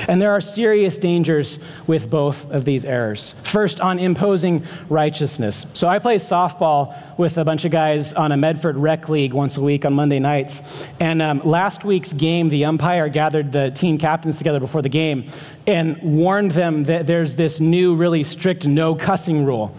And 0.08 0.20
there 0.20 0.32
are 0.32 0.40
serious 0.40 0.98
dangers 0.98 1.60
with 1.86 2.10
both 2.10 2.50
of 2.50 2.64
these 2.64 2.84
errors. 2.84 3.36
First, 3.44 3.80
on 3.80 4.00
imposing 4.00 4.64
righteousness. 4.88 5.66
So 5.74 5.86
I 5.86 6.00
play 6.00 6.16
softball 6.16 6.96
with 7.16 7.38
a 7.38 7.44
bunch 7.44 7.64
of 7.64 7.70
guys 7.70 8.12
on 8.12 8.32
a 8.32 8.36
Medford 8.36 8.76
rec 8.76 9.08
league 9.08 9.32
once 9.32 9.56
a 9.56 9.62
week 9.62 9.84
on 9.84 9.92
Monday 9.92 10.18
nights. 10.18 10.88
And 10.98 11.22
um, 11.22 11.42
last 11.44 11.84
week's 11.84 12.12
game, 12.12 12.48
the 12.48 12.64
umpire 12.64 13.08
gathered 13.08 13.52
the 13.52 13.70
team 13.70 13.98
captains 13.98 14.38
together 14.38 14.58
before 14.58 14.82
the 14.82 14.88
game 14.88 15.26
and 15.68 16.02
warned 16.02 16.50
them 16.50 16.82
that 16.84 17.06
there's 17.06 17.36
this 17.36 17.60
new, 17.60 17.94
really 17.94 18.24
strict 18.24 18.66
no 18.66 18.96
cussing 18.96 19.44
rule. 19.44 19.72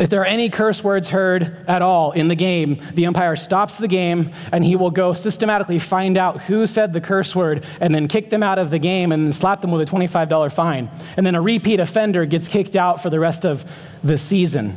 If 0.00 0.08
there 0.08 0.22
are 0.22 0.26
any 0.26 0.48
curse 0.48 0.82
words 0.82 1.10
heard 1.10 1.54
at 1.68 1.82
all 1.82 2.12
in 2.12 2.28
the 2.28 2.34
game, 2.34 2.80
the 2.94 3.04
umpire 3.04 3.36
stops 3.36 3.76
the 3.76 3.86
game 3.86 4.30
and 4.50 4.64
he 4.64 4.74
will 4.74 4.90
go 4.90 5.12
systematically 5.12 5.78
find 5.78 6.16
out 6.16 6.40
who 6.40 6.66
said 6.66 6.94
the 6.94 7.02
curse 7.02 7.36
word 7.36 7.66
and 7.82 7.94
then 7.94 8.08
kick 8.08 8.30
them 8.30 8.42
out 8.42 8.58
of 8.58 8.70
the 8.70 8.78
game 8.78 9.12
and 9.12 9.34
slap 9.34 9.60
them 9.60 9.70
with 9.72 9.86
a 9.86 9.92
$25 9.92 10.52
fine. 10.54 10.90
And 11.18 11.26
then 11.26 11.34
a 11.34 11.42
repeat 11.42 11.80
offender 11.80 12.24
gets 12.24 12.48
kicked 12.48 12.76
out 12.76 13.02
for 13.02 13.10
the 13.10 13.20
rest 13.20 13.44
of 13.44 13.70
the 14.02 14.16
season. 14.16 14.74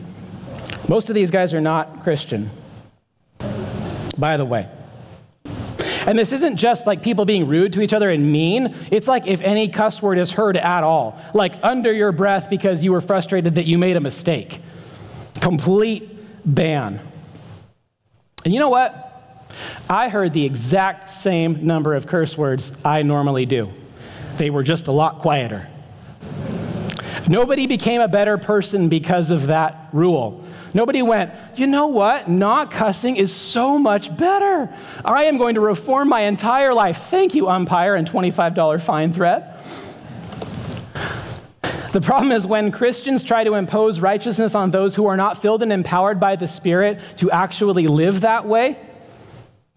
Most 0.89 1.07
of 1.07 1.15
these 1.15 1.31
guys 1.31 1.53
are 1.53 1.61
not 1.61 2.03
Christian, 2.03 2.49
by 4.17 4.35
the 4.35 4.43
way. 4.43 4.67
And 6.05 6.19
this 6.19 6.33
isn't 6.33 6.57
just 6.57 6.85
like 6.85 7.01
people 7.01 7.23
being 7.23 7.47
rude 7.47 7.71
to 7.73 7.81
each 7.81 7.93
other 7.93 8.09
and 8.09 8.29
mean. 8.29 8.75
It's 8.91 9.07
like 9.07 9.25
if 9.25 9.41
any 9.41 9.69
cuss 9.69 10.01
word 10.01 10.17
is 10.17 10.33
heard 10.33 10.57
at 10.57 10.83
all, 10.83 11.17
like 11.33 11.53
under 11.63 11.93
your 11.93 12.11
breath 12.11 12.49
because 12.49 12.83
you 12.83 12.91
were 12.91 12.99
frustrated 12.99 13.55
that 13.55 13.67
you 13.67 13.77
made 13.77 13.95
a 13.95 14.01
mistake. 14.01 14.59
Complete 15.43 16.09
ban. 16.45 17.01
And 18.45 18.53
you 18.53 18.61
know 18.61 18.69
what? 18.69 19.03
I 19.89 20.07
heard 20.07 20.31
the 20.31 20.45
exact 20.45 21.09
same 21.09 21.67
number 21.67 21.93
of 21.95 22.07
curse 22.07 22.37
words 22.37 22.71
I 22.85 23.01
normally 23.01 23.45
do. 23.45 23.69
They 24.37 24.49
were 24.49 24.63
just 24.63 24.87
a 24.87 24.93
lot 24.93 25.19
quieter. 25.19 25.67
Nobody 27.27 27.67
became 27.67 27.99
a 27.99 28.07
better 28.07 28.37
person 28.37 28.87
because 28.87 29.31
of 29.31 29.47
that 29.47 29.89
rule. 29.91 30.41
Nobody 30.73 31.01
went, 31.01 31.33
you 31.55 31.67
know 31.67 31.87
what? 31.87 32.29
Not 32.29 32.71
cussing 32.71 33.17
is 33.17 33.33
so 33.33 33.77
much 33.77 34.15
better. 34.15 34.73
I 35.03 35.25
am 35.25 35.37
going 35.37 35.55
to 35.55 35.61
reform 35.61 36.07
my 36.07 36.21
entire 36.21 36.73
life. 36.73 36.97
Thank 36.97 37.35
you, 37.35 37.49
umpire, 37.49 37.95
and 37.95 38.09
$25 38.09 38.81
fine 38.81 39.11
threat. 39.11 39.61
The 41.93 42.01
problem 42.01 42.31
is 42.31 42.43
when 42.47 42.71
Christians 42.71 43.21
try 43.21 43.43
to 43.43 43.53
impose 43.53 43.99
righteousness 43.99 44.55
on 44.55 44.71
those 44.71 44.95
who 44.95 45.05
are 45.05 45.15
not 45.15 45.39
filled 45.39 45.61
and 45.61 45.71
empowered 45.71 46.19
by 46.19 46.35
the 46.35 46.47
Spirit 46.47 46.99
to 47.17 47.29
actually 47.29 47.85
live 47.85 48.21
that 48.21 48.47
way, 48.47 48.79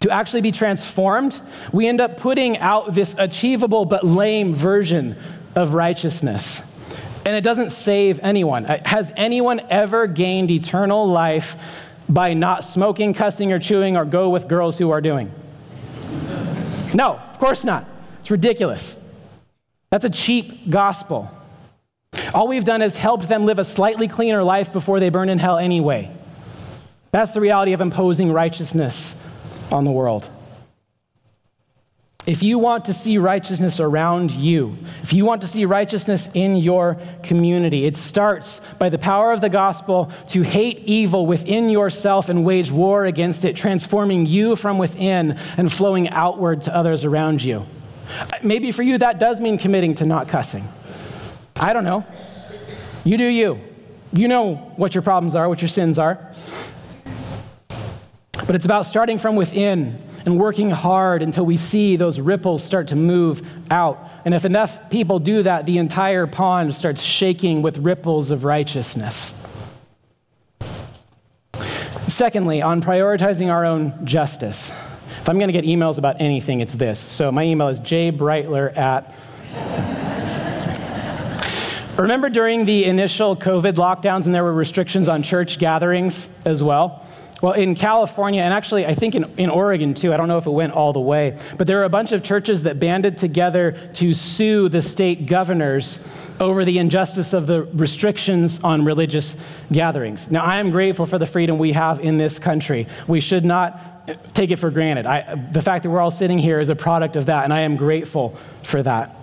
to 0.01 0.11
actually 0.11 0.41
be 0.41 0.51
transformed, 0.51 1.39
we 1.73 1.87
end 1.87 2.01
up 2.01 2.17
putting 2.17 2.57
out 2.57 2.95
this 2.95 3.15
achievable 3.19 3.85
but 3.85 4.03
lame 4.03 4.55
version 4.55 5.15
of 5.55 5.75
righteousness. 5.75 6.63
And 7.27 7.37
it 7.37 7.45
doesn't 7.45 7.69
save 7.69 8.19
anyone. 8.23 8.65
Uh, 8.65 8.81
has 8.87 9.13
anyone 9.15 9.61
ever 9.69 10.07
gained 10.07 10.51
eternal 10.51 11.07
life 11.07 11.93
by 12.09 12.33
not 12.33 12.65
smoking, 12.65 13.13
cussing, 13.13 13.53
or 13.53 13.59
chewing, 13.59 13.95
or 13.95 14.07
go 14.07 14.31
with 14.31 14.49
girls 14.49 14.79
who 14.79 14.89
are 14.89 15.03
doing? 15.03 15.31
No, 16.95 17.21
of 17.31 17.39
course 17.39 17.63
not. 17.63 17.85
It's 18.21 18.31
ridiculous. 18.31 18.97
That's 19.91 20.07
a 20.07 20.11
cheap 20.11 20.71
gospel. 20.71 21.31
All 22.37 22.49
we've 22.49 22.67
done 22.67 22.83
is 22.83 22.99
helped 22.99 23.29
them 23.29 23.47
live 23.47 23.59
a 23.59 23.65
slightly 23.65 24.09
cleaner 24.09 24.43
life 24.43 24.71
before 24.71 25.01
they 25.01 25.09
burn 25.09 25.31
in 25.31 25.39
hell 25.39 25.57
anyway. 25.57 26.11
That's 27.11 27.33
the 27.33 27.41
reality 27.41 27.73
of 27.73 27.81
imposing 27.81 28.31
righteousness 28.31 29.19
on 29.73 29.85
the 29.85 29.91
world. 29.91 30.29
If 32.27 32.43
you 32.43 32.59
want 32.59 32.85
to 32.87 32.93
see 32.93 33.17
righteousness 33.17 33.81
around 33.81 34.33
you, 34.33 34.77
if 35.03 35.15
you 35.15 35.25
want 35.25 35.41
to 35.41 35.49
see 35.49 35.65
righteousness 35.65 36.29
in 36.35 36.59
your 36.59 36.99
community, 37.23 37.87
it 37.87 37.97
starts 37.97 38.61
by 38.79 38.91
the 38.91 38.99
power 38.99 39.33
of 39.33 39.41
the 39.41 39.49
gospel 39.49 40.13
to 40.29 40.43
hate 40.43 40.81
evil 40.81 41.25
within 41.25 41.71
yourself 41.71 42.29
and 42.29 42.45
wage 42.45 42.71
war 42.71 43.07
against 43.07 43.47
it, 43.47 43.57
transforming 43.57 44.27
you 44.27 44.57
from 44.57 44.77
within 44.77 45.39
and 45.57 45.73
flowing 45.73 46.11
outward 46.11 46.61
to 46.63 46.77
others 46.77 47.03
around 47.03 47.43
you. 47.43 47.65
Maybe 48.43 48.73
for 48.73 48.83
you, 48.83 48.99
that 48.99 49.19
does 49.19 49.41
mean 49.41 49.57
committing 49.57 49.95
to 49.95 50.05
not 50.05 50.29
cussing. 50.29 50.69
I 51.59 51.73
don't 51.73 51.85
know. 51.85 52.05
You 53.07 53.17
do 53.17 53.25
you. 53.25 53.61
You 54.13 54.27
know 54.27 54.57
what 54.77 54.97
your 54.97 55.03
problems 55.03 55.37
are, 55.37 55.49
what 55.49 55.63
your 55.63 55.69
sins 55.69 55.97
are. 55.97 56.19
But 58.47 58.57
it's 58.57 58.65
about 58.65 58.85
starting 58.87 59.19
from 59.19 59.37
within 59.37 60.03
and 60.25 60.41
working 60.41 60.71
hard 60.71 61.23
until 61.23 61.47
we 61.47 61.57
see 61.57 61.95
those 61.95 62.19
ripples 62.19 62.65
start 62.65 62.89
to 62.89 62.97
move 62.97 63.49
out. 63.71 64.11
And 64.25 64.35
if 64.35 64.45
enough 64.45 64.91
people 64.91 65.21
do 65.21 65.45
that, 65.45 65.67
the 65.67 65.79
entire 65.79 66.27
pond 66.27 66.75
starts 66.75 67.01
shaking 67.01 67.63
with 67.63 67.79
ripples 67.79 68.33
of 68.33 68.43
righteousness. 68.43 69.41
Secondly, 72.09 72.61
on 72.61 72.83
prioritizing 72.83 73.53
our 73.53 73.65
own 73.65 74.05
justice. 74.05 74.71
If 74.71 75.29
I'm 75.29 75.39
going 75.39 75.53
to 75.53 75.53
get 75.53 75.65
emails 75.65 75.99
about 75.99 76.21
anything, 76.21 76.61
it's 76.61 76.75
this. 76.75 76.99
So 76.99 77.31
my 77.31 77.45
email 77.45 77.69
is 77.69 77.79
jbrightler 77.79 78.77
at. 78.77 79.15
Remember 81.99 82.29
during 82.29 82.67
the 82.67 82.85
initial 82.85 83.35
COVID 83.35 83.75
lockdowns 83.75 84.27
and 84.27 84.35
there 84.35 84.45
were 84.45 84.53
restrictions 84.53 85.09
on 85.09 85.23
church 85.23 85.59
gatherings 85.59 86.29
as 86.45 86.63
well? 86.63 87.07
Well, 87.41 87.55
in 87.55 87.75
California, 87.75 88.43
and 88.43 88.53
actually 88.53 88.85
I 88.85 88.93
think 88.93 89.15
in, 89.15 89.25
in 89.39 89.49
Oregon 89.49 89.95
too, 89.95 90.13
I 90.13 90.19
don't 90.19 90.29
know 90.29 90.37
if 90.37 90.45
it 90.45 90.51
went 90.51 90.75
all 90.75 90.93
the 90.93 91.01
way, 91.01 91.39
but 91.57 91.67
there 91.67 91.79
were 91.79 91.85
a 91.85 91.89
bunch 91.89 92.13
of 92.13 92.23
churches 92.23 92.65
that 92.65 92.79
banded 92.79 93.17
together 93.17 93.73
to 93.95 94.13
sue 94.13 94.69
the 94.69 94.83
state 94.83 95.25
governors 95.25 95.99
over 96.39 96.67
the 96.67 96.79
injustice 96.79 97.33
of 97.33 97.47
the 97.47 97.63
restrictions 97.63 98.63
on 98.63 98.85
religious 98.85 99.43
gatherings. 99.73 100.31
Now, 100.31 100.45
I 100.45 100.61
am 100.61 100.71
grateful 100.71 101.07
for 101.07 101.19
the 101.19 101.27
freedom 101.27 101.59
we 101.59 101.73
have 101.73 102.01
in 102.01 102.19
this 102.19 102.39
country. 102.39 102.87
We 103.07 103.21
should 103.21 103.45
not 103.45 104.35
take 104.35 104.51
it 104.51 104.57
for 104.57 104.71
granted. 104.71 105.07
I, 105.07 105.35
the 105.35 105.63
fact 105.63 105.83
that 105.85 105.91
we're 105.91 106.01
all 106.01 106.11
sitting 106.11 106.39
here 106.39 106.61
is 106.61 106.69
a 106.69 106.77
product 106.77 107.17
of 107.17 107.27
that, 107.27 107.45
and 107.45 107.55
I 107.55 107.61
am 107.61 107.77
grateful 107.77 108.37
for 108.63 108.83
that. 108.83 109.16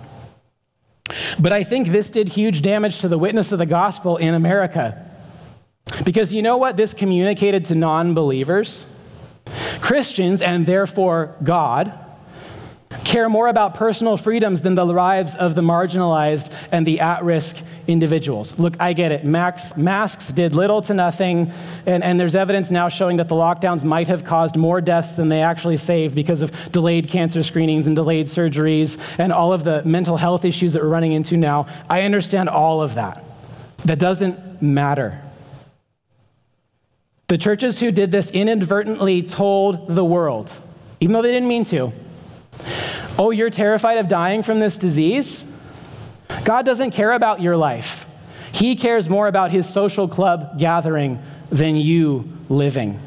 But 1.38 1.52
I 1.52 1.64
think 1.64 1.88
this 1.88 2.10
did 2.10 2.28
huge 2.28 2.62
damage 2.62 3.00
to 3.00 3.08
the 3.08 3.18
witness 3.18 3.52
of 3.52 3.58
the 3.58 3.66
gospel 3.66 4.16
in 4.16 4.34
America. 4.34 5.10
Because 6.04 6.32
you 6.32 6.42
know 6.42 6.56
what 6.56 6.76
this 6.76 6.94
communicated 6.94 7.64
to 7.66 7.74
non 7.74 8.14
believers? 8.14 8.86
Christians, 9.80 10.40
and 10.40 10.66
therefore 10.66 11.36
God, 11.42 11.92
care 13.04 13.28
more 13.28 13.48
about 13.48 13.74
personal 13.74 14.16
freedoms 14.16 14.62
than 14.62 14.74
the 14.74 14.86
lives 14.86 15.34
of 15.34 15.54
the 15.54 15.60
marginalized 15.60 16.52
and 16.72 16.86
the 16.86 17.00
at 17.00 17.22
risk 17.22 17.58
individuals. 17.86 18.58
Look, 18.58 18.80
I 18.80 18.92
get 18.92 19.12
it. 19.12 19.24
Max, 19.24 19.76
masks 19.76 20.28
did 20.28 20.54
little 20.54 20.82
to 20.82 20.94
nothing, 20.94 21.52
and, 21.86 22.02
and 22.02 22.18
there's 22.18 22.34
evidence 22.34 22.70
now 22.70 22.88
showing 22.88 23.16
that 23.16 23.28
the 23.28 23.34
lockdowns 23.34 23.84
might 23.84 24.08
have 24.08 24.24
caused 24.24 24.56
more 24.56 24.80
deaths 24.80 25.14
than 25.14 25.28
they 25.28 25.42
actually 25.42 25.76
saved 25.76 26.14
because 26.14 26.40
of 26.40 26.50
delayed 26.72 27.08
cancer 27.08 27.42
screenings 27.42 27.86
and 27.86 27.96
delayed 27.96 28.26
surgeries 28.26 28.98
and 29.18 29.32
all 29.32 29.52
of 29.52 29.64
the 29.64 29.82
mental 29.84 30.16
health 30.16 30.44
issues 30.44 30.72
that 30.72 30.82
we're 30.82 30.88
running 30.88 31.12
into 31.12 31.36
now. 31.36 31.66
I 31.88 32.02
understand 32.02 32.48
all 32.48 32.82
of 32.82 32.94
that. 32.94 33.24
That 33.84 33.98
doesn't 33.98 34.62
matter. 34.62 35.20
The 37.28 37.38
churches 37.38 37.80
who 37.80 37.90
did 37.90 38.10
this 38.10 38.30
inadvertently 38.30 39.22
told 39.22 39.88
the 39.88 40.04
world, 40.04 40.52
even 41.00 41.12
though 41.12 41.22
they 41.22 41.32
didn't 41.32 41.48
mean 41.48 41.64
to, 41.64 41.92
oh, 43.18 43.30
you're 43.30 43.50
terrified 43.50 43.98
of 43.98 44.08
dying 44.08 44.42
from 44.42 44.60
this 44.60 44.78
disease? 44.78 45.44
God 46.44 46.66
doesn't 46.66 46.90
care 46.90 47.12
about 47.12 47.40
your 47.40 47.56
life. 47.56 48.06
He 48.52 48.76
cares 48.76 49.08
more 49.08 49.26
about 49.26 49.50
his 49.50 49.68
social 49.68 50.06
club 50.06 50.58
gathering 50.58 51.20
than 51.50 51.76
you 51.76 52.30
living. 52.48 53.00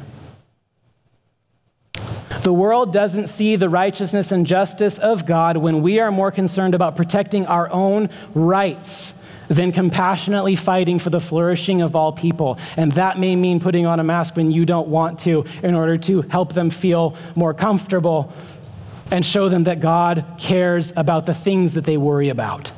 The 2.42 2.52
world 2.52 2.92
doesn't 2.92 3.28
see 3.28 3.56
the 3.56 3.68
righteousness 3.68 4.32
and 4.32 4.46
justice 4.46 4.98
of 4.98 5.24
God 5.24 5.56
when 5.56 5.82
we 5.82 6.00
are 6.00 6.10
more 6.10 6.30
concerned 6.30 6.74
about 6.74 6.96
protecting 6.96 7.46
our 7.46 7.70
own 7.70 8.10
rights 8.34 9.14
than 9.48 9.72
compassionately 9.72 10.56
fighting 10.56 10.98
for 10.98 11.10
the 11.10 11.20
flourishing 11.20 11.80
of 11.80 11.96
all 11.96 12.12
people. 12.12 12.58
And 12.76 12.92
that 12.92 13.18
may 13.18 13.34
mean 13.34 13.60
putting 13.60 13.86
on 13.86 14.00
a 14.00 14.04
mask 14.04 14.36
when 14.36 14.50
you 14.50 14.66
don't 14.66 14.88
want 14.88 15.20
to 15.20 15.44
in 15.62 15.74
order 15.74 15.96
to 15.98 16.22
help 16.22 16.52
them 16.52 16.70
feel 16.70 17.16
more 17.34 17.54
comfortable 17.54 18.32
and 19.10 19.24
show 19.24 19.48
them 19.48 19.64
that 19.64 19.80
God 19.80 20.24
cares 20.38 20.92
about 20.96 21.24
the 21.24 21.34
things 21.34 21.74
that 21.74 21.84
they 21.84 21.96
worry 21.96 22.28
about. 22.28 22.70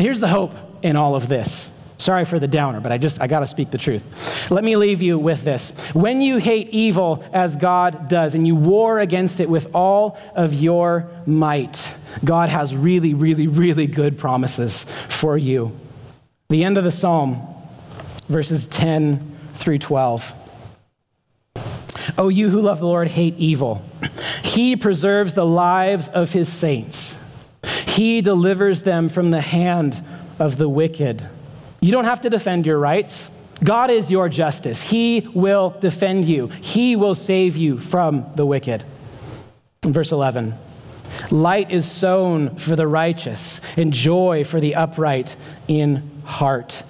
Here's 0.00 0.20
the 0.20 0.28
hope 0.28 0.52
in 0.82 0.96
all 0.96 1.14
of 1.14 1.28
this. 1.28 1.76
Sorry 1.98 2.24
for 2.24 2.38
the 2.38 2.48
downer, 2.48 2.80
but 2.80 2.92
I 2.92 2.98
just 2.98 3.20
I 3.20 3.26
got 3.26 3.40
to 3.40 3.46
speak 3.46 3.70
the 3.70 3.78
truth. 3.78 4.50
Let 4.50 4.64
me 4.64 4.76
leave 4.76 5.02
you 5.02 5.18
with 5.18 5.44
this. 5.44 5.76
When 5.92 6.22
you 6.22 6.38
hate 6.38 6.70
evil 6.70 7.22
as 7.32 7.56
God 7.56 8.08
does 8.08 8.34
and 8.34 8.46
you 8.46 8.54
war 8.54 9.00
against 9.00 9.38
it 9.38 9.50
with 9.50 9.74
all 9.74 10.18
of 10.34 10.54
your 10.54 11.10
might, 11.26 11.94
God 12.24 12.48
has 12.48 12.74
really 12.74 13.12
really 13.12 13.46
really 13.46 13.86
good 13.86 14.16
promises 14.16 14.84
for 15.08 15.36
you. 15.36 15.76
The 16.48 16.64
end 16.64 16.78
of 16.78 16.84
the 16.84 16.90
psalm 16.90 17.46
verses 18.30 18.66
10 18.68 19.18
through 19.54 19.78
12. 19.78 20.32
Oh, 22.16 22.28
you 22.28 22.48
who 22.48 22.60
love 22.60 22.78
the 22.78 22.86
Lord, 22.86 23.08
hate 23.08 23.36
evil. 23.36 23.82
He 24.42 24.76
preserves 24.76 25.34
the 25.34 25.44
lives 25.44 26.08
of 26.08 26.32
his 26.32 26.48
saints. 26.48 27.19
He 28.00 28.22
delivers 28.22 28.80
them 28.80 29.10
from 29.10 29.30
the 29.30 29.42
hand 29.42 30.02
of 30.38 30.56
the 30.56 30.70
wicked. 30.70 31.22
You 31.82 31.92
don't 31.92 32.06
have 32.06 32.22
to 32.22 32.30
defend 32.30 32.64
your 32.64 32.78
rights. 32.78 33.30
God 33.62 33.90
is 33.90 34.10
your 34.10 34.30
justice. 34.30 34.82
He 34.82 35.28
will 35.34 35.76
defend 35.80 36.24
you, 36.24 36.46
He 36.46 36.96
will 36.96 37.14
save 37.14 37.58
you 37.58 37.76
from 37.76 38.24
the 38.36 38.46
wicked. 38.46 38.84
In 39.82 39.92
verse 39.92 40.12
11, 40.12 40.54
light 41.30 41.70
is 41.70 41.90
sown 41.90 42.56
for 42.56 42.74
the 42.74 42.86
righteous, 42.86 43.60
and 43.76 43.92
joy 43.92 44.44
for 44.44 44.60
the 44.60 44.76
upright 44.76 45.36
in 45.68 46.10
heart. 46.24 46.82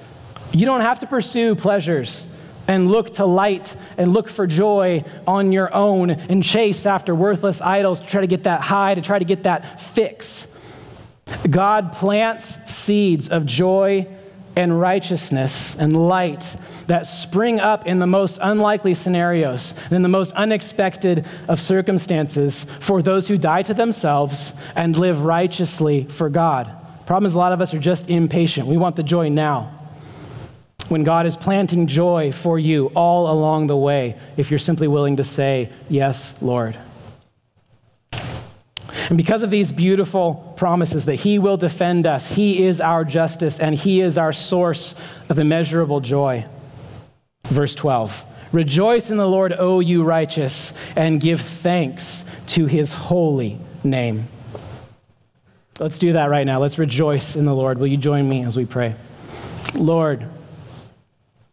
You 0.53 0.65
don't 0.65 0.83
have 0.83 1.01
to 1.01 1.09
pursue 1.09 1.57
pleasures 1.57 2.25
and 2.69 2.89
look 2.89 3.15
to 3.15 3.25
light 3.25 3.75
and 3.99 4.13
look 4.13 4.29
for 4.29 4.47
joy 4.47 5.03
on 5.27 5.51
your 5.51 5.75
own 5.75 6.11
and 6.11 6.45
chase 6.45 6.87
after 6.87 7.17
worthless 7.17 7.61
idols 7.61 7.99
to 7.99 8.07
try 8.07 8.21
to 8.21 8.29
get 8.29 8.45
that 8.45 8.61
high, 8.61 8.95
to 8.95 9.03
try 9.03 9.19
to 9.19 9.25
get 9.25 9.43
that 9.43 9.81
fix. 9.81 10.47
God 11.49 11.93
plants 11.93 12.45
seeds 12.71 13.29
of 13.29 13.47
joy 13.47 14.07
and 14.57 14.81
righteousness 14.81 15.77
and 15.77 15.97
light 16.09 16.57
that 16.87 17.07
spring 17.07 17.61
up 17.61 17.87
in 17.87 17.99
the 17.99 18.07
most 18.07 18.39
unlikely 18.43 18.95
scenarios 18.95 19.75
and 19.85 19.93
in 19.93 20.03
the 20.03 20.09
most 20.09 20.33
unexpected 20.33 21.25
of 21.49 21.61
circumstances 21.61 22.65
for 22.65 23.01
those 23.01 23.29
who 23.29 23.39
die 23.39 23.63
to 23.63 23.75
themselves 23.75 24.53
and 24.75 24.97
live 24.97 25.25
righteously 25.25 26.05
for 26.05 26.29
God. 26.29 26.71
Problem 27.07 27.27
is, 27.27 27.35
a 27.35 27.39
lot 27.39 27.53
of 27.53 27.61
us 27.61 27.73
are 27.75 27.79
just 27.79 28.11
impatient. 28.11 28.67
We 28.67 28.77
want 28.77 28.97
the 28.97 29.03
joy 29.03 29.29
now. 29.29 29.77
When 30.89 31.05
God 31.05 31.27
is 31.27 31.37
planting 31.37 31.87
joy 31.87 32.33
for 32.33 32.59
you 32.59 32.87
all 32.97 33.31
along 33.31 33.69
the 33.69 33.77
way, 33.77 34.17
if 34.37 34.51
you're 34.51 34.59
simply 34.59 34.89
willing 34.89 35.17
to 35.19 35.25
say, 35.25 35.71
Yes, 35.89 36.41
Lord. 36.43 36.77
And 39.11 39.17
because 39.17 39.43
of 39.43 39.51
these 39.51 39.73
beautiful 39.73 40.55
promises 40.57 41.07
that 41.07 41.17
He 41.17 41.41
will 41.41 41.57
defend 41.57 42.07
us, 42.07 42.31
He 42.31 42.65
is 42.65 42.81
our 42.81 43.05
justice, 43.05 43.59
and 43.59 43.75
He 43.75 44.01
is 44.01 44.17
our 44.17 44.33
source 44.33 44.95
of 45.29 45.41
immeasurable 45.41 46.01
joy. 46.01 46.47
Verse 47.45 47.75
12 47.75 48.25
Rejoice 48.53 49.11
in 49.11 49.17
the 49.17 49.29
Lord, 49.29 49.53
O 49.59 49.81
you 49.81 50.05
righteous, 50.05 50.73
and 50.97 51.21
give 51.21 51.41
thanks 51.41 52.25
to 52.49 52.67
His 52.67 52.93
holy 52.93 53.59
name. 53.83 54.29
Let's 55.81 55.99
do 55.99 56.13
that 56.13 56.27
right 56.27 56.47
now. 56.47 56.61
Let's 56.61 56.79
rejoice 56.79 57.35
in 57.35 57.47
the 57.47 57.55
Lord. 57.55 57.79
Will 57.79 57.89
you 57.89 57.97
join 57.97 58.29
me 58.29 58.45
as 58.45 58.57
we 58.57 58.65
pray? 58.65 58.95
Lord, 59.75 60.25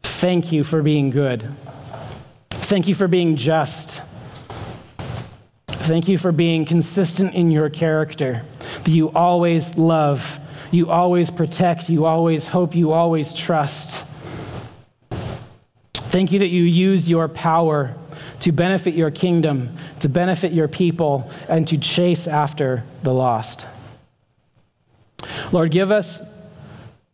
thank 0.04 0.52
you 0.52 0.64
for 0.64 0.84
being 0.84 1.10
good. 1.10 1.48
Thank 2.52 2.88
you 2.88 2.94
for 2.94 3.08
being 3.08 3.36
just. 3.36 4.02
Thank 5.88 6.10
you 6.10 6.18
for 6.18 6.34
being 6.34 6.66
consistent 6.66 7.34
in 7.34 7.50
your 7.50 7.70
character, 7.70 8.44
that 8.84 8.92
you 8.92 9.10
always 9.12 9.78
love, 9.78 10.38
you 10.70 10.90
always 10.90 11.32
protect, 11.32 11.90
you 11.90 12.04
always 12.04 12.46
hope, 12.46 12.76
you 12.76 12.92
always 12.92 13.32
trust. 13.32 14.06
Thank 15.94 16.34
you 16.34 16.40
that 16.40 16.50
you 16.50 16.64
use 16.64 17.10
your 17.10 17.30
power 17.30 17.96
to 18.42 18.52
benefit 18.52 18.96
your 18.96 19.12
kingdom, 19.12 19.78
to 20.02 20.10
benefit 20.10 20.52
your 20.52 20.68
people, 20.68 21.32
and 21.48 21.66
to 21.70 21.78
chase 21.78 22.28
after 22.28 22.84
the 23.04 23.14
lost. 23.14 23.66
Lord, 25.54 25.72
give 25.72 25.90
us 25.90 26.22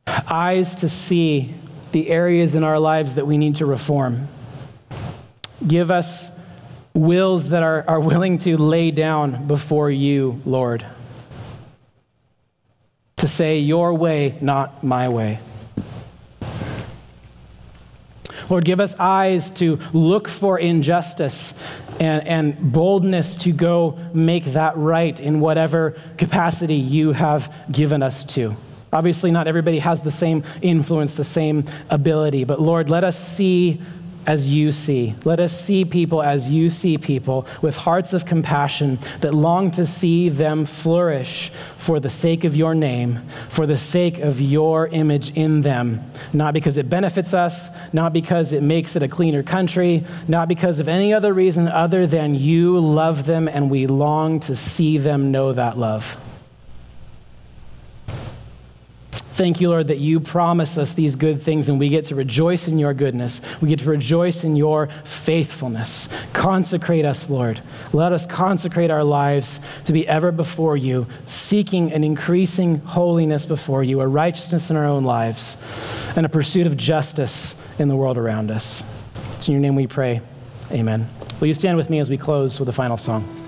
eyes 0.07 0.73
to 0.77 0.89
see 0.89 1.53
the 1.91 2.09
areas 2.09 2.55
in 2.55 2.63
our 2.63 2.79
lives 2.79 3.13
that 3.15 3.27
we 3.27 3.37
need 3.37 3.57
to 3.57 3.67
reform. 3.67 4.27
Give 5.67 5.91
us 5.91 6.32
wills 6.93 7.49
that 7.49 7.63
are, 7.63 7.83
are 7.87 7.99
willing 7.99 8.37
to 8.39 8.57
lay 8.57 8.91
down 8.91 9.45
before 9.45 9.89
you, 9.89 10.41
Lord. 10.45 10.85
To 13.17 13.27
say, 13.27 13.59
Your 13.59 13.93
way, 13.93 14.37
not 14.41 14.83
my 14.83 15.09
way. 15.09 15.39
Lord, 18.49 18.65
give 18.65 18.79
us 18.79 18.95
eyes 18.99 19.49
to 19.51 19.79
look 19.93 20.27
for 20.27 20.59
injustice 20.59 21.53
and, 21.99 22.27
and 22.27 22.71
boldness 22.73 23.37
to 23.37 23.51
go 23.51 23.97
make 24.13 24.45
that 24.45 24.77
right 24.77 25.17
in 25.19 25.39
whatever 25.39 25.97
capacity 26.17 26.75
you 26.75 27.13
have 27.13 27.53
given 27.71 28.03
us 28.03 28.23
to. 28.25 28.55
Obviously, 28.91 29.31
not 29.31 29.47
everybody 29.47 29.79
has 29.79 30.01
the 30.01 30.11
same 30.11 30.43
influence, 30.61 31.15
the 31.15 31.23
same 31.23 31.65
ability, 31.89 32.43
but 32.43 32.61
Lord, 32.61 32.89
let 32.89 33.03
us 33.03 33.17
see 33.17 33.81
as 34.25 34.47
you 34.47 34.71
see. 34.71 35.15
Let 35.25 35.39
us 35.39 35.57
see 35.59 35.85
people 35.85 36.21
as 36.21 36.49
you 36.49 36.69
see 36.69 36.97
people, 36.97 37.47
with 37.61 37.75
hearts 37.75 38.13
of 38.13 38.25
compassion 38.25 38.99
that 39.19 39.33
long 39.33 39.71
to 39.71 39.85
see 39.85 40.29
them 40.29 40.65
flourish 40.65 41.49
for 41.77 41.99
the 41.99 42.09
sake 42.09 42.43
of 42.43 42.55
your 42.55 42.73
name, 42.73 43.21
for 43.49 43.65
the 43.65 43.77
sake 43.77 44.19
of 44.19 44.39
your 44.39 44.87
image 44.87 45.35
in 45.37 45.61
them. 45.61 46.03
Not 46.31 46.53
because 46.53 46.77
it 46.77 46.89
benefits 46.89 47.33
us, 47.33 47.69
not 47.93 48.13
because 48.13 48.51
it 48.51 48.63
makes 48.63 48.95
it 48.95 49.03
a 49.03 49.07
cleaner 49.07 49.43
country, 49.43 50.03
not 50.27 50.47
because 50.47 50.79
of 50.79 50.87
any 50.87 51.13
other 51.13 51.33
reason 51.33 51.67
other 51.67 52.07
than 52.07 52.35
you 52.35 52.79
love 52.79 53.25
them 53.25 53.47
and 53.47 53.69
we 53.69 53.87
long 53.87 54.39
to 54.41 54.55
see 54.55 54.97
them 54.97 55.31
know 55.31 55.53
that 55.53 55.77
love. 55.77 56.17
Thank 59.33 59.59
you, 59.59 59.69
Lord, 59.69 59.87
that 59.87 59.97
you 59.97 60.19
promise 60.19 60.77
us 60.77 60.93
these 60.93 61.15
good 61.15 61.41
things 61.41 61.67
and 61.67 61.79
we 61.79 61.89
get 61.89 62.05
to 62.05 62.15
rejoice 62.15 62.67
in 62.67 62.77
your 62.77 62.93
goodness. 62.93 63.41
We 63.61 63.69
get 63.69 63.79
to 63.79 63.89
rejoice 63.89 64.43
in 64.43 64.55
your 64.55 64.89
faithfulness. 65.05 66.07
Consecrate 66.33 67.03
us, 67.03 67.31
Lord. 67.31 67.59
Let 67.93 68.11
us 68.11 68.27
consecrate 68.27 68.91
our 68.91 69.03
lives 69.03 69.59
to 69.85 69.91
be 69.91 70.07
ever 70.07 70.31
before 70.31 70.77
you, 70.77 71.07
seeking 71.25 71.91
an 71.91 72.03
increasing 72.03 72.77
holiness 72.81 73.43
before 73.43 73.83
you, 73.83 74.01
a 74.01 74.07
righteousness 74.07 74.69
in 74.69 74.75
our 74.75 74.85
own 74.85 75.03
lives, 75.03 75.57
and 76.15 76.27
a 76.27 76.29
pursuit 76.29 76.67
of 76.67 76.77
justice 76.77 77.59
in 77.79 77.87
the 77.87 77.95
world 77.95 78.19
around 78.19 78.51
us. 78.51 78.83
It's 79.37 79.47
in 79.47 79.53
your 79.53 79.61
name 79.61 79.73
we 79.73 79.87
pray. 79.87 80.21
Amen. 80.71 81.09
Will 81.39 81.47
you 81.47 81.55
stand 81.55 81.75
with 81.75 81.89
me 81.89 81.97
as 81.97 82.07
we 82.07 82.19
close 82.19 82.59
with 82.59 82.69
a 82.69 82.73
final 82.73 82.97
song? 82.97 83.42